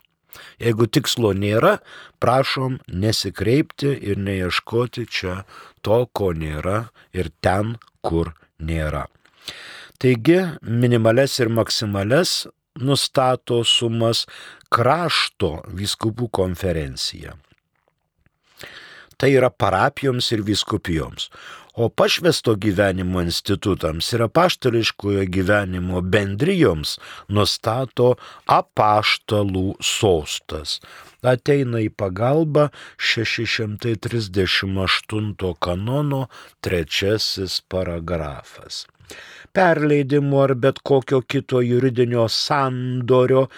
Jeigu 0.61 0.87
tikslo 0.87 1.33
nėra, 1.35 1.77
prašom 2.23 2.79
nesikreipti 2.87 3.91
ir 4.11 4.19
neieškoti 4.19 5.05
čia 5.09 5.41
to, 5.83 6.05
ko 6.07 6.31
nėra 6.31 6.91
ir 7.11 7.31
ten, 7.43 7.75
kur 8.05 8.31
nėra. 8.59 9.07
Taigi 10.01 10.39
minimales 10.61 11.37
ir 11.43 11.51
maksimales 11.53 12.47
nustato 12.79 13.61
sumas 13.67 14.25
krašto 14.71 15.59
vyskupų 15.77 16.29
konferencija. 16.33 17.35
Tai 19.21 19.29
yra 19.37 19.51
parapijoms 19.53 20.31
ir 20.33 20.41
vyskupijoms. 20.41 21.29
O 21.73 21.89
pašvesto 21.89 22.55
gyvenimo 22.63 23.21
institutams 23.21 24.13
ir 24.13 24.21
apaštališkojo 24.25 25.25
gyvenimo 25.35 26.01
bendrijoms 26.01 26.99
nustato 27.29 28.15
apaštalų 28.55 29.75
sostas. 29.77 30.79
Ateina 31.21 31.79
į 31.85 31.89
pagalbą 32.01 32.69
638 33.11 35.53
kanono 35.67 36.21
trečiasis 36.65 37.53
paragrafas 37.69 38.87
perleidimu 39.53 40.39
ar 40.39 40.53
bet 40.63 40.77
kokio 40.87 41.19
kito 41.21 41.61
juridinio 41.61 42.27
sandorio, 42.31 43.49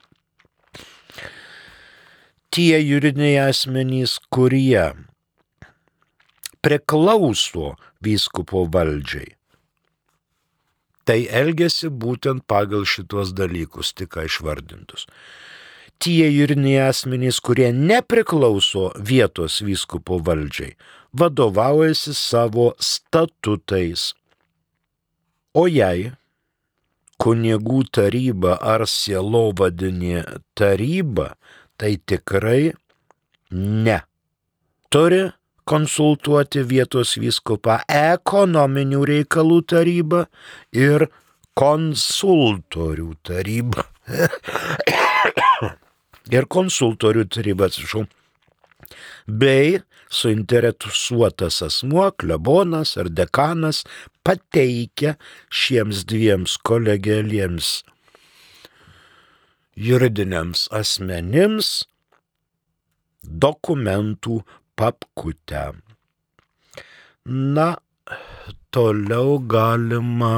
Tie 2.50 2.78
juridiniai 2.82 3.50
asmenys, 3.50 4.18
kurie 4.30 5.09
priklauso 6.64 7.74
vyskupo 8.04 8.66
valdžiai, 8.72 9.34
tai 11.04 11.24
elgesi 11.26 11.90
būtent 11.90 12.44
pagal 12.46 12.84
šitos 12.86 13.32
dalykus, 13.36 13.94
tik 13.96 14.12
ką 14.14 14.26
išvardintus. 14.28 15.06
Tie 16.00 16.28
jūriniai 16.30 16.86
asmenys, 16.88 17.40
kurie 17.44 17.72
nepriklauso 17.76 18.86
vietos 18.96 19.58
vyskupo 19.60 20.20
valdžiai, 20.24 20.76
vadovaujasi 21.12 22.14
savo 22.16 22.70
statutais. 22.80 24.14
O 25.52 25.66
jei 25.68 26.12
kunigų 27.20 27.82
taryba 27.92 28.54
ar 28.62 28.86
sielovadinė 28.88 30.22
taryba, 30.56 31.34
tai 31.76 31.98
tikrai 31.98 32.72
ne. 33.50 33.98
Turi 34.90 35.26
konsultuoti 35.68 36.62
vietos 36.66 37.16
vyskupą 37.20 37.80
ekonominių 37.88 39.02
reikalų 39.10 39.60
tarybą 39.72 40.24
ir 40.76 41.06
konsultorių 41.58 43.10
tarybą. 43.26 43.84
ir 46.36 46.48
konsultorių 46.56 47.26
tarybą, 47.28 47.70
atsiprašau. 47.70 48.06
Bei 49.26 49.80
suinteresuotas 50.10 51.62
asmuo, 51.62 52.10
klebonas 52.18 52.96
ar 52.98 53.10
dekanas 53.10 53.84
pateikia 54.26 55.14
šiems 55.50 56.02
dviems 56.10 56.56
kolegėliems 56.66 57.70
juridiniams 59.80 60.66
asmenims 60.74 61.70
dokumentų 63.22 64.40
papkutę. 64.80 65.64
Na, 67.26 67.68
toliau 68.72 69.38
galima 69.44 70.32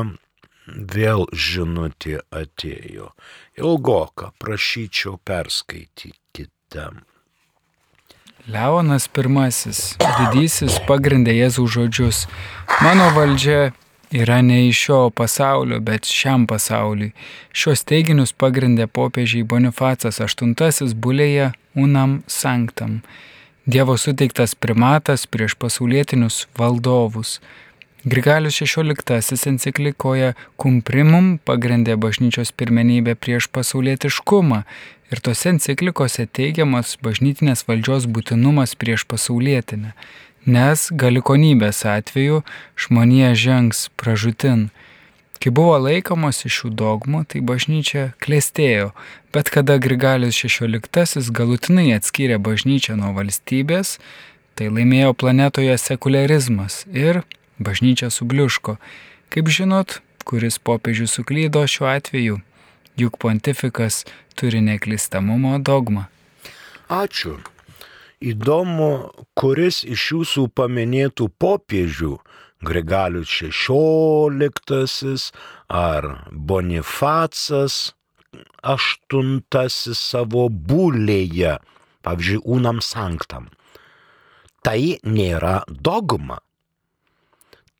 vėl 0.66 1.26
žinutė 1.32 2.18
atėjo. 2.34 3.12
Ilgoka, 3.58 4.32
prašyčiau 4.42 5.18
perskaitykite. 5.24 6.90
Leonas 8.50 9.06
I, 9.06 9.50
didysis, 10.18 10.80
pagrindė 10.88 11.36
Jėzų 11.36 11.66
žodžius. 11.76 12.26
Mano 12.82 13.12
valdžia 13.14 13.70
yra 14.10 14.40
ne 14.42 14.66
iš 14.68 14.80
šio 14.86 15.10
pasaulio, 15.14 15.78
bet 15.80 16.10
šiam 16.10 16.48
pasauliui. 16.50 17.12
Šios 17.54 17.84
teiginius 17.86 18.32
pagrindė 18.34 18.88
popiežiai 18.90 19.46
Bonifacas 19.46 20.18
VIII 20.18 20.94
bulėje 20.94 21.52
Unam 21.78 22.22
Sanktam. 22.26 23.02
Dievo 23.66 23.94
suteiktas 23.96 24.54
primatas 24.54 25.26
prieš 25.26 25.54
pasaulietinius 25.54 26.48
valdovus. 26.58 27.40
Grigalius 28.04 28.58
XVI 28.58 29.22
enciklikoje 29.46 30.32
Cumprimum 30.58 31.38
pagrindė 31.46 31.94
bažnyčios 31.94 32.50
pirmenybę 32.50 33.14
prieš 33.14 33.46
pasaulietiškumą 33.54 34.64
ir 35.14 35.22
tose 35.22 35.52
enciklikose 35.52 36.26
teigiamas 36.26 36.96
bažnytinės 37.06 37.62
valdžios 37.68 38.10
būtinumas 38.10 38.74
prieš 38.74 39.06
pasaulietinę, 39.06 39.94
nes 40.42 40.88
galikonybės 40.90 41.84
atveju 41.86 42.42
žmonija 42.74 43.30
žengs 43.38 43.92
pražutin. 43.94 44.72
Kai 45.42 45.50
buvo 45.50 45.74
laikomasi 45.82 46.46
šių 46.54 46.68
dogmų, 46.78 47.24
tai 47.26 47.40
bažnyčia 47.42 48.12
klėstėjo, 48.22 48.92
bet 49.34 49.48
kada 49.50 49.74
Grigalius 49.82 50.36
XVI 50.38 51.32
galutinai 51.34 51.88
atskyrė 51.96 52.36
bažnyčią 52.38 52.94
nuo 53.00 53.10
valstybės, 53.16 53.96
tai 54.54 54.68
laimėjo 54.70 55.16
planetoje 55.18 55.74
sekularizmas 55.82 56.84
ir 56.94 57.24
bažnyčia 57.58 58.12
subliuško. 58.14 58.76
Kaip 59.34 59.50
žinot, 59.50 59.98
kuris 60.22 60.60
popiežius 60.62 61.18
suklydo 61.18 61.64
šiuo 61.66 61.90
atveju, 61.90 62.38
juk 63.02 63.18
pontifikas 63.18 64.04
turi 64.38 64.62
neklistamumo 64.62 65.58
dogmą. 65.58 66.06
Ačiū. 66.86 67.40
Įdomu, 68.22 69.10
kuris 69.34 69.82
iš 69.82 70.06
jūsų 70.14 70.46
paminėtų 70.54 71.26
popiežių 71.42 72.20
Grigalius 72.62 73.28
XVI 73.42 75.32
ar 75.68 76.06
Bonifacas 76.30 77.92
VIII 78.62 79.94
savo 79.98 80.46
būlėje, 80.48 81.56
pavyzdžiui, 82.06 82.42
Unam 82.56 82.80
Sanktam. 82.80 83.50
Tai 84.62 84.78
nėra 85.02 85.62
dogma. 85.66 86.38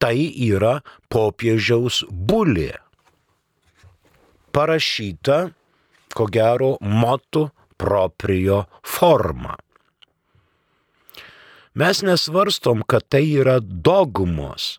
Tai 0.02 0.16
yra 0.18 0.80
popiežiaus 1.08 2.02
būlė. 2.10 2.72
Parašyta, 4.52 5.38
ko 6.12 6.26
gero, 6.26 6.74
motu 6.82 7.46
proprio 7.78 8.64
forma. 8.82 9.54
Mes 11.74 12.02
nesvarstom, 12.04 12.82
kad 12.86 13.06
tai 13.08 13.24
yra 13.40 13.60
dogmos. 13.60 14.76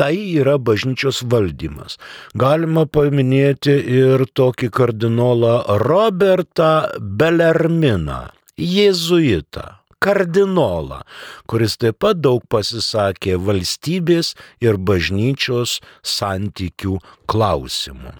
Tai 0.00 0.14
yra 0.16 0.56
bažnyčios 0.56 1.20
valdymas. 1.28 1.98
Galima 2.32 2.86
paminėti 2.88 3.74
ir 4.00 4.24
tokį 4.32 4.70
kardinolą 4.72 5.58
Robertą 5.84 6.70
Belerminą, 6.96 8.22
jėzuitą, 8.56 9.66
kardinolą, 10.00 11.02
kuris 11.44 11.76
taip 11.76 12.00
pat 12.00 12.24
daug 12.24 12.48
pasisakė 12.48 13.36
valstybės 13.44 14.32
ir 14.64 14.80
bažnyčios 14.80 15.82
santykių 16.00 16.96
klausimų. 17.28 18.16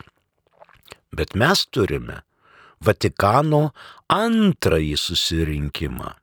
Bet 1.16 1.32
mes 1.32 1.64
turime 1.72 2.20
Vatikano 2.84 3.70
antrąjį 4.12 4.96
susirinkimą 5.00 6.19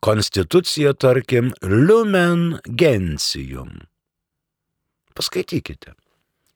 konstitucija, 0.00 0.92
tarkim, 0.94 1.52
Lumen 1.62 2.58
Gentium. 2.64 3.80
Paskaitykite. 5.14 5.94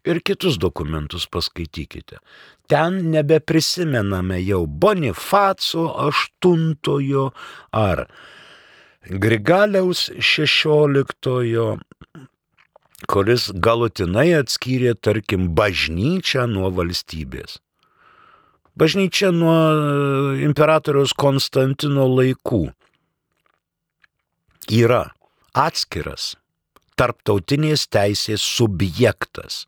Ir 0.05 0.19
kitus 0.27 0.59
dokumentus 0.59 1.29
paskaitykite. 1.31 2.19
Ten 2.67 2.99
nebeprisimename 3.13 4.41
jau 4.43 4.67
Bonifaco 4.67 6.11
VIII 6.43 7.29
ar 7.71 8.07
Grigaliaus 9.07 10.09
XVI, 10.19 11.77
kuris 13.11 13.49
galutinai 13.55 14.29
atskyrė, 14.39 14.95
tarkim, 14.95 15.49
bažnyčią 15.59 16.47
nuo 16.51 16.71
valstybės. 16.75 17.59
Bažnyčia 18.79 19.31
nuo 19.35 19.57
imperatoriaus 20.41 21.13
Konstantino 21.19 22.07
laikų 22.09 22.71
yra 24.73 25.11
atskiras 25.53 26.33
tarptautinės 26.97 27.85
teisės 27.93 28.45
subjektas 28.45 29.67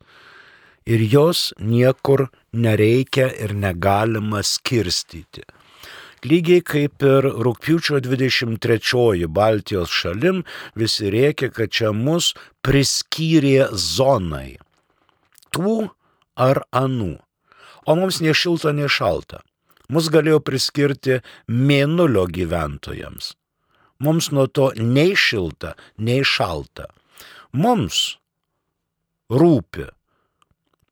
ir 0.88 1.02
jos 1.12 1.52
niekur 1.58 2.28
nereikia 2.52 3.28
ir 3.44 3.54
negalima 3.56 4.42
skirstyti. 4.44 5.44
Lygiai 6.24 6.62
kaip 6.64 7.04
ir 7.04 7.28
rūpiučio 7.44 8.00
23 8.00 9.28
Baltijos 9.28 9.92
šalim 9.92 10.40
visi 10.74 11.10
reikia, 11.12 11.50
kad 11.52 11.68
čia 11.68 11.92
mus 11.92 12.32
priskyrė 12.64 13.68
zonai. 13.76 14.56
Tų 15.52 15.90
ar 16.40 16.64
anų. 16.72 17.18
O 17.84 17.96
mums 18.00 18.22
nei 18.24 18.32
šilta, 18.32 18.72
nei 18.72 18.88
šalta. 18.88 19.42
Mus 19.92 20.08
galėjo 20.08 20.40
priskirti 20.40 21.20
mėnulio 21.44 22.24
gyventojams. 22.32 23.34
Mums 24.04 24.28
nuo 24.34 24.46
to 24.46 24.70
nei 24.76 25.16
šilta, 25.16 25.74
nei 25.96 26.24
šalta. 26.28 26.90
Mums 27.56 28.18
rūpi 29.32 29.88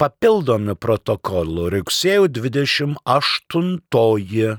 papildomi 0.03 0.75
protokolų 0.83 1.69
rugsėjo 1.77 2.27
28. 2.41 4.57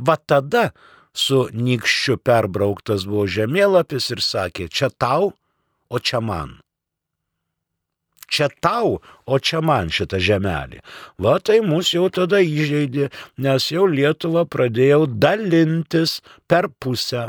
Va 0.00 0.16
tada 0.32 0.64
su 1.12 1.44
nykščiu 1.52 2.16
perbrauktas 2.24 3.04
buvo 3.10 3.26
žemėlapis 3.30 4.10
ir 4.14 4.22
sakė, 4.24 4.68
čia 4.68 4.90
tau, 4.90 5.32
o 5.90 5.98
čia 5.98 6.20
man. 6.24 6.58
Čia 8.30 8.46
tau, 8.62 9.00
o 9.26 9.38
čia 9.42 9.58
man 9.64 9.90
šitą 9.90 10.20
žemelį. 10.22 10.78
Va 11.18 11.38
tai 11.42 11.58
mus 11.66 11.90
jau 11.90 12.06
tada 12.14 12.38
įžeidė, 12.38 13.10
nes 13.42 13.66
jau 13.74 13.88
Lietuva 13.90 14.46
pradėjau 14.46 15.08
dalintis 15.10 16.20
per 16.46 16.70
pusę. 16.78 17.28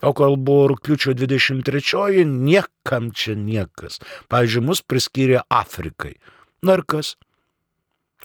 O 0.00 0.14
kol 0.16 0.38
buvo 0.40 0.70
rūpiučio 0.70 1.12
23-oji, 1.18 2.24
niekam 2.24 3.10
čia 3.12 3.34
niekas. 3.36 3.98
Pavyzdžiui, 4.32 4.64
mus 4.64 4.80
priskyrė 4.86 5.42
Afrikai. 5.52 6.14
Na 6.64 6.78
ir 6.78 6.86
kas? 6.88 7.16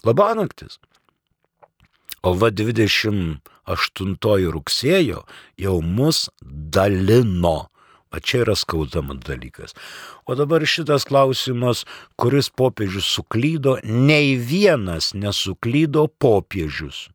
Labanaktis. 0.08 0.78
O 2.24 2.34
va 2.40 2.50
28 2.54 4.52
rugsėjo 4.56 5.26
jau 5.62 5.76
mus 5.82 6.30
dalino. 6.46 7.58
O 8.16 8.22
čia 8.24 8.44
yra 8.46 8.56
skaudama 8.56 9.18
dalykas. 9.20 9.76
O 10.26 10.36
dabar 10.40 10.64
šitas 10.64 11.08
klausimas, 11.10 11.84
kuris 12.16 12.50
popiežius 12.50 13.10
suklydo, 13.18 13.78
nei 13.84 14.38
vienas 14.40 15.12
nesuklydo 15.14 16.08
popiežius. 16.08 17.10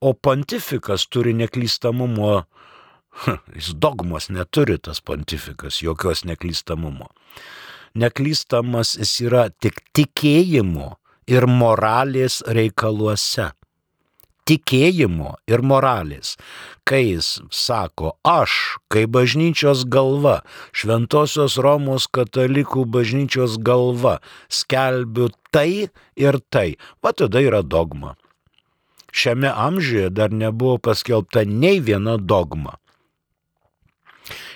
O 0.00 0.12
pontifikas 0.14 1.08
turi 1.10 1.32
neklystamumo 1.34 2.44
Jis 3.54 3.72
dogmos 3.74 4.28
neturi 4.30 4.78
tas 4.78 5.00
pontifikas, 5.00 5.82
jokios 5.82 6.24
neklystamumo. 6.24 7.08
Neklystamas 7.98 8.94
jis 9.00 9.14
yra 9.26 9.48
tik 9.50 9.80
tikėjimo 9.96 10.92
ir 11.30 11.48
moralės 11.50 12.40
reikaluose. 12.46 13.50
Tikėjimo 14.48 15.34
ir 15.50 15.60
moralės. 15.60 16.36
Kai 16.88 17.02
jis 17.04 17.26
sako, 17.52 18.14
aš, 18.24 18.78
kaip 18.88 19.12
bažnyčios 19.12 19.84
galva, 19.92 20.38
Šventojios 20.72 21.58
Romos 21.60 22.06
katalikų 22.08 22.86
bažnyčios 22.88 23.58
galva, 23.60 24.18
skelbiu 24.48 25.28
tai 25.52 25.90
ir 26.16 26.40
tai, 26.48 26.80
va 27.04 27.12
tada 27.12 27.44
yra 27.44 27.60
dogma. 27.60 28.14
Šiame 29.12 29.52
amžiuje 29.52 30.08
dar 30.16 30.32
nebuvo 30.32 30.78
paskelbta 30.80 31.44
nei 31.44 31.80
viena 31.84 32.16
dogma. 32.16 32.78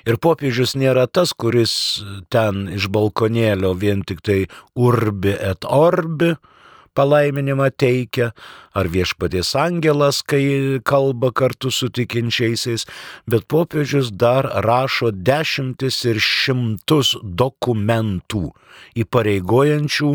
Ir 0.09 0.18
popiežius 0.18 0.72
nėra 0.74 1.05
tas, 1.07 1.33
kuris 1.37 1.74
ten 2.33 2.64
iš 2.76 2.88
balkonėlio 2.92 3.74
vien 3.78 4.02
tik 4.09 4.24
tai 4.24 4.38
urbi 4.74 5.37
et 5.37 5.68
orbi 5.68 6.33
palaiminimą 6.94 7.68
teikia, 7.76 8.33
ar 8.74 8.88
viešpaties 8.92 9.55
angelas, 9.59 10.22
kai 10.22 10.81
kalba 10.85 11.33
kartu 11.33 11.70
su 11.70 11.88
tikinčiaisiais, 11.88 12.87
bet 13.26 13.46
popiežius 13.48 14.12
dar 14.12 14.48
rašo 14.66 15.12
dešimtis 15.12 16.02
ir 16.11 16.20
šimtus 16.20 17.14
dokumentų 17.22 18.50
įpareigojančių 19.05 20.12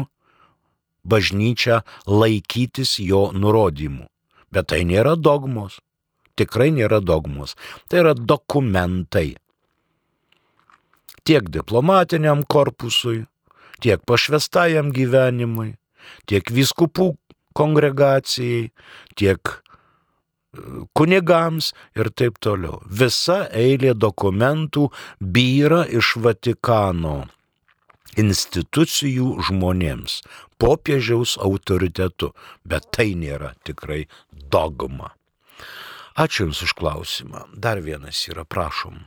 bažnyčią 1.07 1.81
laikytis 2.07 2.99
jo 2.99 3.27
nurodymų. 3.33 4.07
Bet 4.51 4.71
tai 4.71 4.83
nėra 4.87 5.15
dogmos. 5.19 5.81
Tikrai 6.37 6.69
nėra 6.71 7.01
dogmos. 7.01 7.55
Tai 7.89 8.03
yra 8.05 8.13
dokumentai 8.15 9.35
tiek 11.27 11.49
diplomatiniam 11.51 12.45
korpusui, 12.47 13.25
tiek 13.83 13.99
pašvestajam 14.07 14.93
gyvenimui, 14.95 15.73
tiek 16.29 16.51
viskupų 16.53 17.13
kongregacijai, 17.57 18.69
tiek 19.17 19.41
e, 19.53 19.57
kunigams 20.97 21.71
ir 21.97 22.11
taip 22.13 22.37
toliau. 22.43 22.81
Visa 22.85 23.45
eilė 23.51 23.95
dokumentų 23.97 24.89
byra 25.19 25.85
iš 25.89 26.15
Vatikano 26.21 27.25
institucijų 28.17 29.35
žmonėms, 29.49 30.21
popiežiaus 30.61 31.37
autoritetu, 31.37 32.31
bet 32.65 32.89
tai 32.95 33.13
nėra 33.13 33.53
tikrai 33.67 34.07
dogma. 34.31 35.13
Ačiū 36.17 36.47
Jums 36.47 36.63
už 36.65 36.73
klausimą. 36.73 37.45
Dar 37.53 37.77
vienas 37.77 38.23
yra, 38.25 38.41
prašom. 38.41 39.03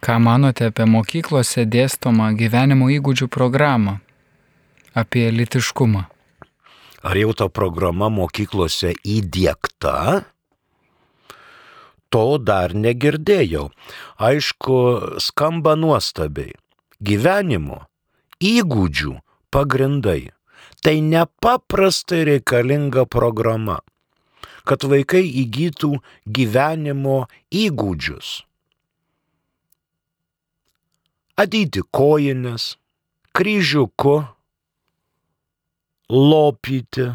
Ką 0.00 0.14
manote 0.22 0.70
apie 0.70 0.86
mokyklose 0.86 1.66
dėstomą 1.66 2.30
gyvenimo 2.38 2.86
įgūdžių 2.94 3.26
programą? 3.28 3.98
Apie 4.94 5.30
litiškumą. 5.30 6.04
Ar 7.02 7.16
jau 7.16 7.32
ta 7.32 7.48
programa 7.48 8.10
mokyklose 8.12 8.92
įdėkta? 9.06 10.24
To 12.10 12.24
dar 12.42 12.74
negirdėjau. 12.74 13.70
Aišku, 14.18 14.76
skamba 15.22 15.76
nuostabiai. 15.78 16.56
Gyvenimo 17.00 17.86
įgūdžių 18.42 19.14
pagrindai. 19.54 20.34
Tai 20.80 20.96
nepaprastai 21.04 22.24
reikalinga 22.24 23.04
programa, 23.04 23.80
kad 24.64 24.84
vaikai 24.88 25.22
įgytų 25.44 25.98
gyvenimo 26.24 27.26
įgūdžius 27.52 28.38
adyti 31.40 31.80
kojines, 31.90 32.76
kryžiuku, 33.32 34.24
lopyti, 36.10 37.06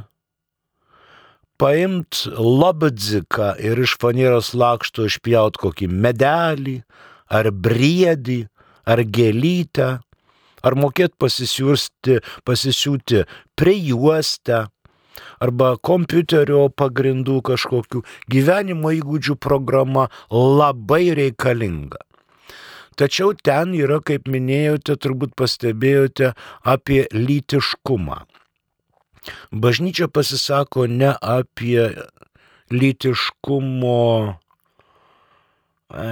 paimt 1.59 2.25
labadziką 2.35 3.53
ir 3.63 3.79
iš 3.83 3.95
fanieros 4.01 4.53
lakšto 4.55 5.07
išpjaut 5.09 5.59
kokį 5.61 5.89
medelį, 5.91 6.79
ar 7.31 7.51
briedį, 7.51 8.45
ar 8.87 9.01
gėlytę, 9.03 9.89
ar 10.65 10.77
mokėt 10.79 11.15
pasisiūsti, 11.21 12.19
pasisiūti 12.47 13.25
prijuostę, 13.59 14.65
arba 15.39 15.75
kompiuterio 15.77 16.67
pagrindų 16.75 17.39
kažkokių 17.49 18.03
gyvenimo 18.31 18.91
įgūdžių 18.97 19.37
programa 19.39 20.09
labai 20.31 21.13
reikalinga. 21.17 22.01
Tačiau 22.95 23.33
ten 23.35 23.73
yra, 23.75 23.99
kaip 23.99 24.29
minėjote, 24.31 24.95
turbūt 25.03 25.35
pastebėjote 25.35 26.31
apie 26.63 27.03
lytiškumą. 27.11 28.21
Bažnyčia 29.51 30.07
pasisako 30.07 30.87
ne 30.87 31.13
apie 31.21 31.89
lytiškumo 32.71 34.01
e, 34.29 34.35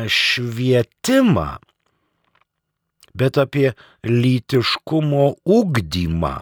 švietimą, 0.09 1.49
bet 3.13 3.37
apie 3.37 3.73
lytiškumo 4.03 5.25
ugdymą, 5.45 6.35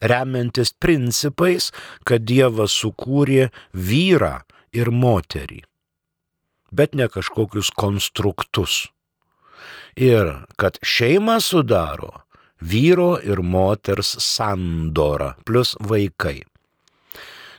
remiantis 0.00 0.72
principais, 0.72 1.70
kad 2.04 2.24
Dievas 2.24 2.72
sukūrė 2.80 3.50
vyrą 3.72 4.40
ir 4.72 4.92
moterį, 4.92 5.60
bet 6.72 6.96
ne 6.96 7.08
kažkokius 7.12 7.72
konstruktus. 7.76 8.88
Ir 9.98 10.46
kad 10.56 10.78
šeimą 10.86 11.40
sudaro 11.42 12.22
vyro 12.60 13.18
ir 13.24 13.42
moters 13.42 14.16
sandora 14.22 15.34
plus 15.44 15.74
vaikai. 15.80 16.40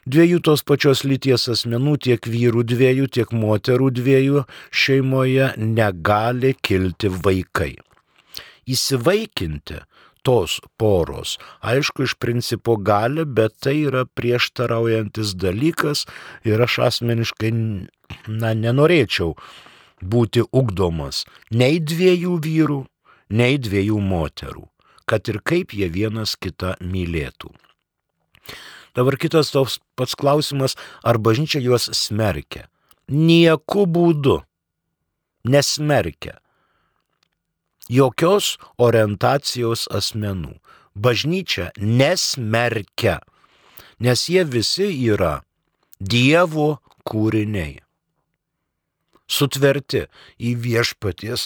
Dviejų 0.01 0.39
tos 0.41 0.63
pačios 0.65 1.03
lyties 1.05 1.45
asmenų, 1.53 1.99
tiek 2.01 2.25
vyrų 2.25 2.63
dviejų, 2.65 3.05
tiek 3.13 3.29
moterų 3.37 3.91
dviejų 3.99 4.43
šeimoje 4.73 5.51
negali 5.61 6.55
kilti 6.57 7.11
vaikai. 7.21 7.75
Įsivaikinti 8.65 9.77
tos 10.25 10.59
poros, 10.77 11.37
aišku, 11.61 12.05
iš 12.05 12.15
principo 12.17 12.77
gali, 12.77 13.25
bet 13.25 13.57
tai 13.61 13.75
yra 13.89 14.05
prieštaraujantis 14.05 15.35
dalykas 15.37 16.05
ir 16.49 16.61
aš 16.61 16.79
asmeniškai, 16.87 17.51
na, 18.25 18.53
nenorėčiau 18.57 19.35
būti 20.01 20.45
ugdomas 20.49 21.25
nei 21.53 21.77
dviejų 21.77 22.37
vyrų, 22.41 22.81
nei 23.37 23.57
dviejų 23.61 24.01
moterų, 24.01 24.65
kad 25.11 25.27
ir 25.27 25.41
kaip 25.43 25.75
jie 25.75 25.89
vienas 25.91 26.37
kitą 26.39 26.77
mylėtų. 26.79 27.51
Dabar 28.95 29.17
kitas 29.19 29.51
toks 29.51 29.79
pats 29.99 30.15
klausimas, 30.15 30.77
ar 31.03 31.19
bažnyčia 31.19 31.59
juos 31.63 31.89
smerkia. 31.95 32.69
Nieku 33.11 33.85
būdu 33.91 34.39
nesmerkia. 35.43 36.39
Jokios 37.91 38.55
orientacijos 38.79 39.87
asmenų. 39.91 40.55
Bažnyčia 40.95 41.69
nesmerkia, 41.79 43.21
nes 43.99 44.27
jie 44.27 44.43
visi 44.43 44.89
yra 45.07 45.39
Dievo 46.01 46.81
kūriniai. 47.07 47.79
Sutverti 49.31 50.07
į 50.35 50.55
viešpaties, 50.59 51.45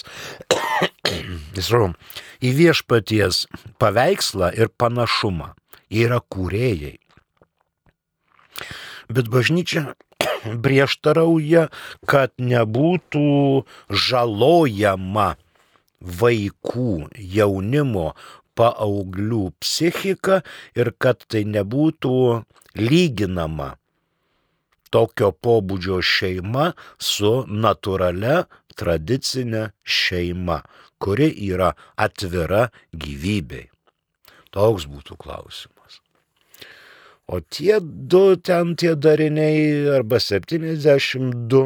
į 2.42 2.52
viešpaties 2.60 3.44
paveikslą 3.82 4.52
ir 4.56 4.72
panašumą. 4.80 5.54
Jie 5.90 6.06
yra 6.08 6.18
kūrėjai. 6.20 6.96
Bet 9.12 9.30
bažnyčia 9.30 9.94
prieštarauja, 10.64 11.68
kad 12.10 12.34
nebūtų 12.42 13.64
žalojama 13.90 15.28
vaikų, 16.00 16.92
jaunimo, 17.36 18.10
paauglių 18.56 19.50
psichika 19.60 20.40
ir 20.78 20.92
kad 20.98 21.26
tai 21.28 21.44
nebūtų 21.44 22.16
lyginama 22.80 23.74
tokio 24.96 25.32
pobūdžio 25.44 26.00
šeima 26.00 26.70
su 27.02 27.32
natūralia 27.64 28.44
tradicinė 28.78 29.70
šeima, 29.82 30.60
kuri 31.02 31.30
yra 31.50 31.72
atvira 31.96 32.68
gyvybei. 32.92 33.68
Toks 34.54 34.86
būtų 34.88 35.18
klausimas. 35.20 36.00
O 37.26 37.40
tie 37.40 37.80
du 37.82 38.36
ten 38.38 38.76
tie 38.78 38.94
dariniai 38.94 39.88
arba 39.96 40.20
72 40.22 41.64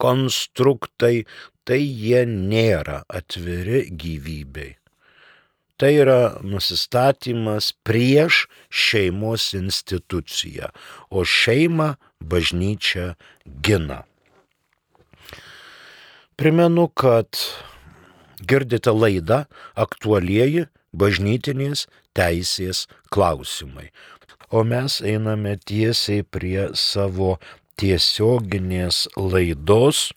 konstruktai, 0.00 1.26
tai 1.64 1.80
jie 1.80 2.24
nėra 2.28 3.02
atviri 3.08 3.84
gyvybei. 3.92 4.74
Tai 5.76 5.90
yra 5.90 6.18
nusistatymas 6.46 7.72
prieš 7.84 8.44
šeimos 8.70 9.50
instituciją, 9.58 10.70
o 11.10 11.26
šeimą 11.26 11.94
bažnyčia 12.22 13.14
gina. 13.44 14.04
Primenu, 16.36 16.88
kad 16.88 17.38
girdite 18.42 18.90
laidą 18.90 19.44
aktualieji 19.78 20.66
bažnytinės 20.94 21.86
teisės 22.14 22.86
klausimai 23.14 23.90
o 24.54 24.62
mes 24.62 25.00
einame 25.02 25.56
tiesiai 25.68 26.22
prie 26.34 26.68
savo 26.78 27.30
tiesioginės 27.80 29.08
laidos. 29.18 30.12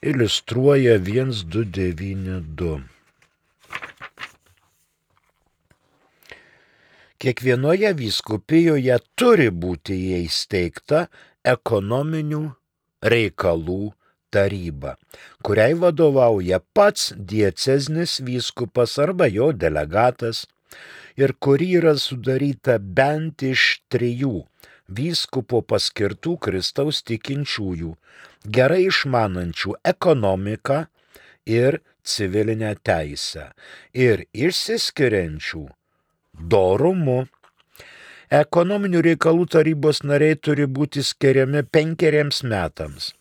iliustruoja 0.02 1.00
1292. 1.00 2.82
Kiekvienoje 7.18 7.94
vyskupijoje 8.02 8.98
turi 9.16 9.50
būti 9.64 9.96
įsteigta 10.20 11.00
ekonominių 11.48 12.44
reikalų 13.00 13.96
taryba, 14.36 15.00
kuriai 15.40 15.80
vadovauja 15.80 16.60
pats 16.76 17.16
dieceznis 17.16 18.20
vyskupas 18.28 19.00
arba 19.00 19.32
jo 19.32 19.56
delegatas 19.56 20.52
ir 21.16 21.32
kuri 21.40 21.80
yra 21.80 21.96
sudaryta 21.96 22.76
bent 22.80 23.40
iš 23.56 23.80
trijų 23.88 24.44
vyskupo 24.90 25.62
paskirtų 25.62 26.38
Kristaus 26.46 27.02
tikinčiųjų, 27.08 27.94
gerai 28.46 28.86
išmanančių 28.88 29.76
ekonomiką 29.94 30.86
ir 31.50 31.80
civilinę 32.04 32.74
teisę 32.84 33.50
ir 33.94 34.26
išsiskiriančių 34.34 35.66
dorumu. 36.54 37.26
Ekonominių 38.30 39.02
reikalų 39.08 39.48
tarybos 39.56 40.04
nariai 40.06 40.38
turi 40.38 40.68
būti 40.70 41.02
skiriami 41.02 41.64
penkeriems 41.66 42.44
metams. 42.46 43.14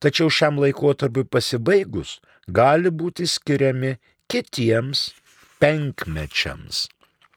Tačiau 0.00 0.32
šiam 0.32 0.56
laikotarpiu 0.62 1.26
pasibaigus 1.28 2.16
gali 2.48 2.90
būti 2.90 3.28
skiriami 3.28 3.98
kitiems 4.32 5.10
penkmečiams. 5.60 6.88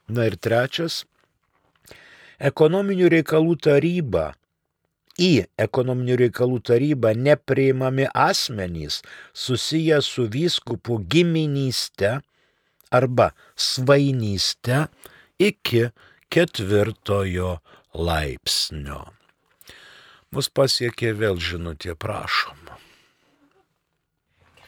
Na 0.08 0.26
ir 0.30 0.38
trečias. 0.40 1.04
Ekonominių 2.38 3.08
reikalų 3.16 3.56
taryba. 3.64 4.34
Į 5.16 5.46
ekonominių 5.56 6.18
reikalų 6.26 6.60
tarybą 6.68 7.14
nepriimami 7.16 8.04
asmenys 8.12 9.00
susiję 9.32 10.02
su 10.04 10.26
vyskupų 10.28 10.98
giminyste 11.08 12.18
arba 12.92 13.30
svainyste 13.56 14.86
iki 15.40 15.88
ketvirtojo 16.28 17.56
laipsnio. 17.96 19.06
Mus 20.36 20.50
pasiekė 20.52 21.14
vėl 21.16 21.40
žinutė, 21.40 21.94
prašom. 21.96 22.66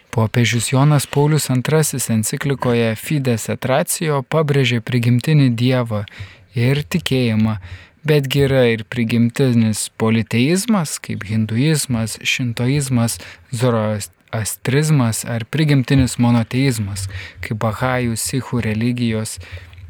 Popiežius 0.09 0.72
Jonas 0.72 1.04
Paulius 1.07 1.50
II 1.50 2.00
enciklikoje 2.14 2.94
Fides 2.96 3.48
et 3.52 3.66
Ratio 3.68 4.22
pabrėžė 4.24 4.81
prigimtinį 4.81 5.50
Dievą 5.54 6.07
ir 6.59 6.83
tikėjimą, 6.83 7.59
betgi 8.09 8.44
yra 8.47 8.66
ir 8.73 8.85
prigimtinis 8.88 9.88
politeizmas, 10.01 10.99
kaip 11.03 11.27
hinduizmas, 11.29 12.18
šintoizmas, 12.23 13.18
zoroast 13.51 14.14
astrizmas 14.31 15.25
ar 15.25 15.44
prigimtinis 15.49 16.18
monoteizmas, 16.21 17.07
kaip 17.44 17.61
bahajų, 17.64 18.16
sikhų 18.21 18.62
religijos, 18.66 19.38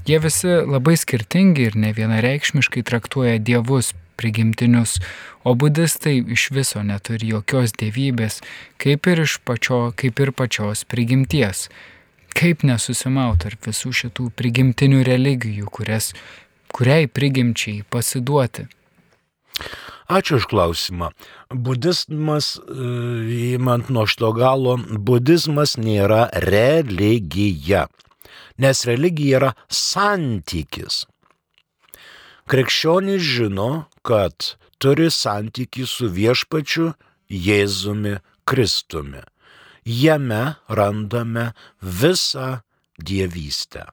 jie 0.06 0.18
visi 0.22 0.60
labai 0.62 0.96
skirtingi 0.98 1.68
ir 1.68 1.78
ne 1.78 1.92
vienareikšmiškai 1.96 2.84
traktuoja 2.86 3.38
dievus 3.42 3.92
prigimtinius, 4.18 4.98
o 5.46 5.54
budistai 5.54 6.18
iš 6.34 6.48
viso 6.54 6.82
neturi 6.82 7.30
jokios 7.34 7.74
dievybės, 7.78 8.40
kaip 8.82 9.06
ir, 9.10 9.22
pačio, 9.44 9.88
kaip 9.94 10.18
ir 10.22 10.34
pačios 10.34 10.84
prigimties. 10.88 11.68
Kaip 12.38 12.62
nesusimauti 12.66 13.46
tarp 13.46 13.66
visų 13.66 13.90
šitų 14.02 14.28
prigimtinių 14.38 15.00
religijų, 15.06 15.70
kurias, 15.74 16.12
kuriai 16.72 17.08
prigimčiai 17.08 17.84
pasiduoti. 17.90 18.68
Ačiū 20.08 20.40
už 20.40 20.48
klausimą. 20.48 21.12
Budizmas, 21.52 22.56
e, 22.56 22.62
įmant 23.60 23.90
nuo 23.92 24.06
šito 24.08 24.32
galo, 24.32 24.78
budizmas 24.80 25.76
nėra 25.76 26.30
religija, 26.32 27.88
nes 28.56 28.84
religija 28.88 29.36
yra 29.36 29.50
santykis. 29.68 31.04
Krikščionys 32.48 33.20
žino, 33.20 33.68
kad 34.00 34.56
turi 34.80 35.10
santykį 35.12 35.84
su 35.84 36.08
viešpačiu 36.08 36.94
Jėzumi 37.28 38.16
Kristumi. 38.48 39.20
Jame 39.84 40.56
randame 40.72 41.52
visą 41.82 42.62
dievystę. 42.96 43.84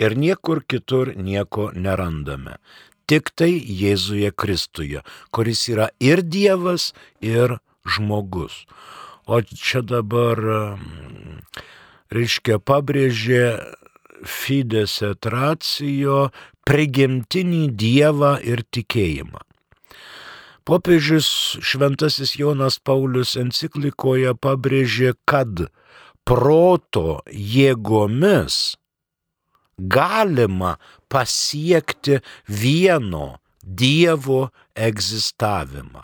Ir 0.00 0.16
niekur 0.16 0.62
kitur 0.64 1.12
nieko 1.16 1.70
nerandame 1.74 2.56
tik 3.12 3.32
tai 3.36 3.52
Jėzuje 3.60 4.30
Kristuje, 4.32 5.02
kuris 5.36 5.66
yra 5.68 5.90
ir 6.00 6.22
Dievas, 6.24 6.92
ir 7.20 7.58
žmogus. 7.84 8.64
O 9.28 9.42
čia 9.44 9.82
dabar, 9.84 10.40
mm, 10.40 11.42
reiškia, 12.14 12.56
pabrėžė 12.58 13.44
Fides 14.24 15.00
et 15.02 15.26
ratio 15.26 16.30
prigimtinį 16.64 17.64
Dievą 17.74 18.36
ir 18.40 18.62
tikėjimą. 18.70 19.42
Popiežius 20.64 21.58
Šventasis 21.58 22.36
Jonas 22.38 22.78
Paulius 22.78 23.34
enciklikoje 23.36 24.32
pabrėžė, 24.38 25.16
kad 25.26 25.66
proto 26.24 27.18
jėgomis 27.28 28.78
galima 29.88 30.76
pasiekti 31.08 32.20
vieno 32.48 33.38
Dievo 33.62 34.50
egzistavimą. 34.74 36.02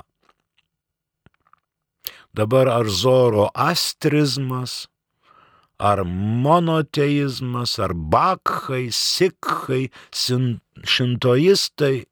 Dabar 2.31 2.69
ar 2.71 2.87
zoro 2.87 3.49
astrizmas, 3.55 4.87
ar 5.79 6.05
monoteizmas, 6.45 7.79
ar 7.83 7.95
bakhai, 7.95 8.91
sikhai, 8.95 9.91
šintoistai 10.15 12.07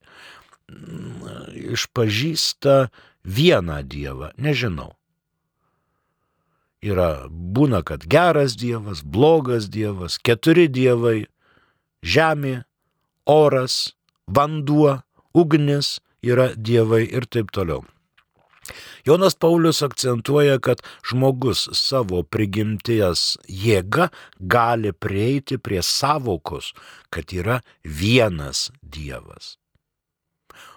išpažįsta 1.77 2.75
vieną 3.23 3.81
dievą, 3.87 4.31
nežinau. 4.35 4.93
Yra 6.83 7.27
būna, 7.31 7.81
kad 7.83 8.05
geras 8.05 8.55
dievas, 8.59 9.01
blogas 9.01 9.67
dievas, 9.71 10.19
keturi 10.19 10.67
dievai- 10.67 11.25
žemė, 12.15 12.55
oras, 13.27 13.93
vanduo, 14.27 14.97
ugnis 15.35 15.97
yra 16.23 16.51
dievai 16.55 17.05
ir 17.07 17.27
taip 17.29 17.51
toliau. 17.55 17.83
Jonas 19.07 19.35
Paulius 19.35 19.81
akcentuoja, 19.81 20.59
kad 20.59 20.81
žmogus 21.07 21.67
savo 21.71 22.23
prigimties 22.23 23.37
jėga 23.47 24.09
gali 24.39 24.91
prieiti 24.91 25.55
prie 25.57 25.79
savokos, 25.79 26.73
kad 27.09 27.31
yra 27.31 27.61
vienas 27.83 28.67
Dievas. 28.81 29.55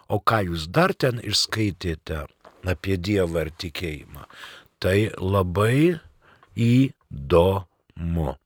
O 0.07 0.21
ką 0.23 0.45
jūs 0.51 0.69
dar 0.71 0.95
ten 0.95 1.19
išskaitėte 1.23 2.25
apie 2.71 2.99
Dievą 2.99 3.47
ir 3.47 3.53
tikėjimą, 3.59 4.27
tai 4.83 5.11
labai 5.19 5.99
įdomu. 6.55 8.37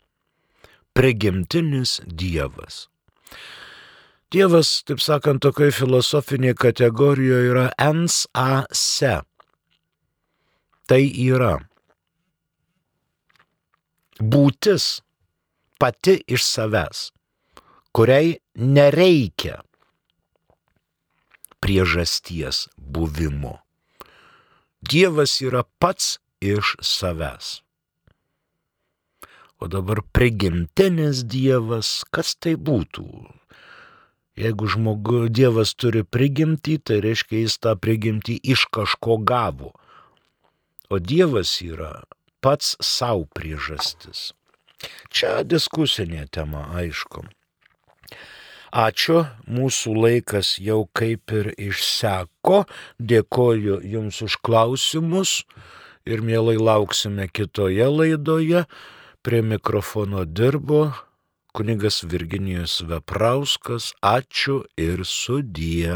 Prigimtinis 0.94 2.00
Dievas. 2.06 2.86
Dievas, 4.30 4.70
taip 4.86 5.02
sakant, 5.02 5.42
tokioje 5.42 5.74
filosofinėje 5.74 6.56
kategorijoje 6.58 7.50
yra 7.50 7.64
ens 7.82 8.24
a 8.34 8.64
se. 8.74 9.16
Tai 10.90 11.02
yra 11.02 11.56
būtis 14.20 15.00
pati 15.80 16.16
iš 16.30 16.46
savęs, 16.46 17.08
kuriai 17.94 18.36
nereikia 18.54 19.58
priežasties 21.64 22.68
buvimo. 22.76 23.58
Dievas 24.84 25.40
yra 25.42 25.64
pats 25.80 26.18
iš 26.44 26.76
savęs. 26.84 27.63
O 29.62 29.68
dabar 29.70 30.02
prigimtinis 30.12 31.22
Dievas, 31.30 32.02
kas 32.10 32.34
tai 32.34 32.56
būtų? 32.58 33.06
Jeigu 34.34 34.66
žmogus, 34.66 35.28
Dievas 35.30 35.76
turi 35.78 36.02
prigimtį, 36.02 36.80
tai 36.82 36.98
reiškia 37.04 37.44
jis 37.44 37.58
tą 37.62 37.76
prigimtį 37.78 38.40
iš 38.54 38.66
kažko 38.74 39.20
gavo. 39.22 39.70
O 40.90 40.98
Dievas 40.98 41.60
yra 41.62 42.02
pats 42.42 42.74
savo 42.82 43.28
priežastis. 43.30 44.32
Čia 45.08 45.44
diskusinė 45.46 46.26
tema, 46.34 46.66
aišku. 46.74 47.24
Ačiū, 48.74 49.20
mūsų 49.46 49.92
laikas 49.94 50.56
jau 50.58 50.80
kaip 50.98 51.30
ir 51.30 51.52
išseko. 51.54 52.64
Dėkoju 52.98 53.78
Jums 53.86 54.18
už 54.26 54.40
klausimus 54.42 55.44
ir 56.02 56.26
mielai 56.26 56.56
lauksime 56.58 57.28
kitoje 57.30 57.86
laidoje. 57.86 58.64
Prie 59.24 59.42
mikrofono 59.42 60.24
dirbo 60.24 60.92
kunigas 61.56 62.02
Virginijus 62.04 62.82
Veprauskas, 62.84 63.86
ačiū 64.04 64.56
ir 64.76 65.00
sudie. 65.08 65.94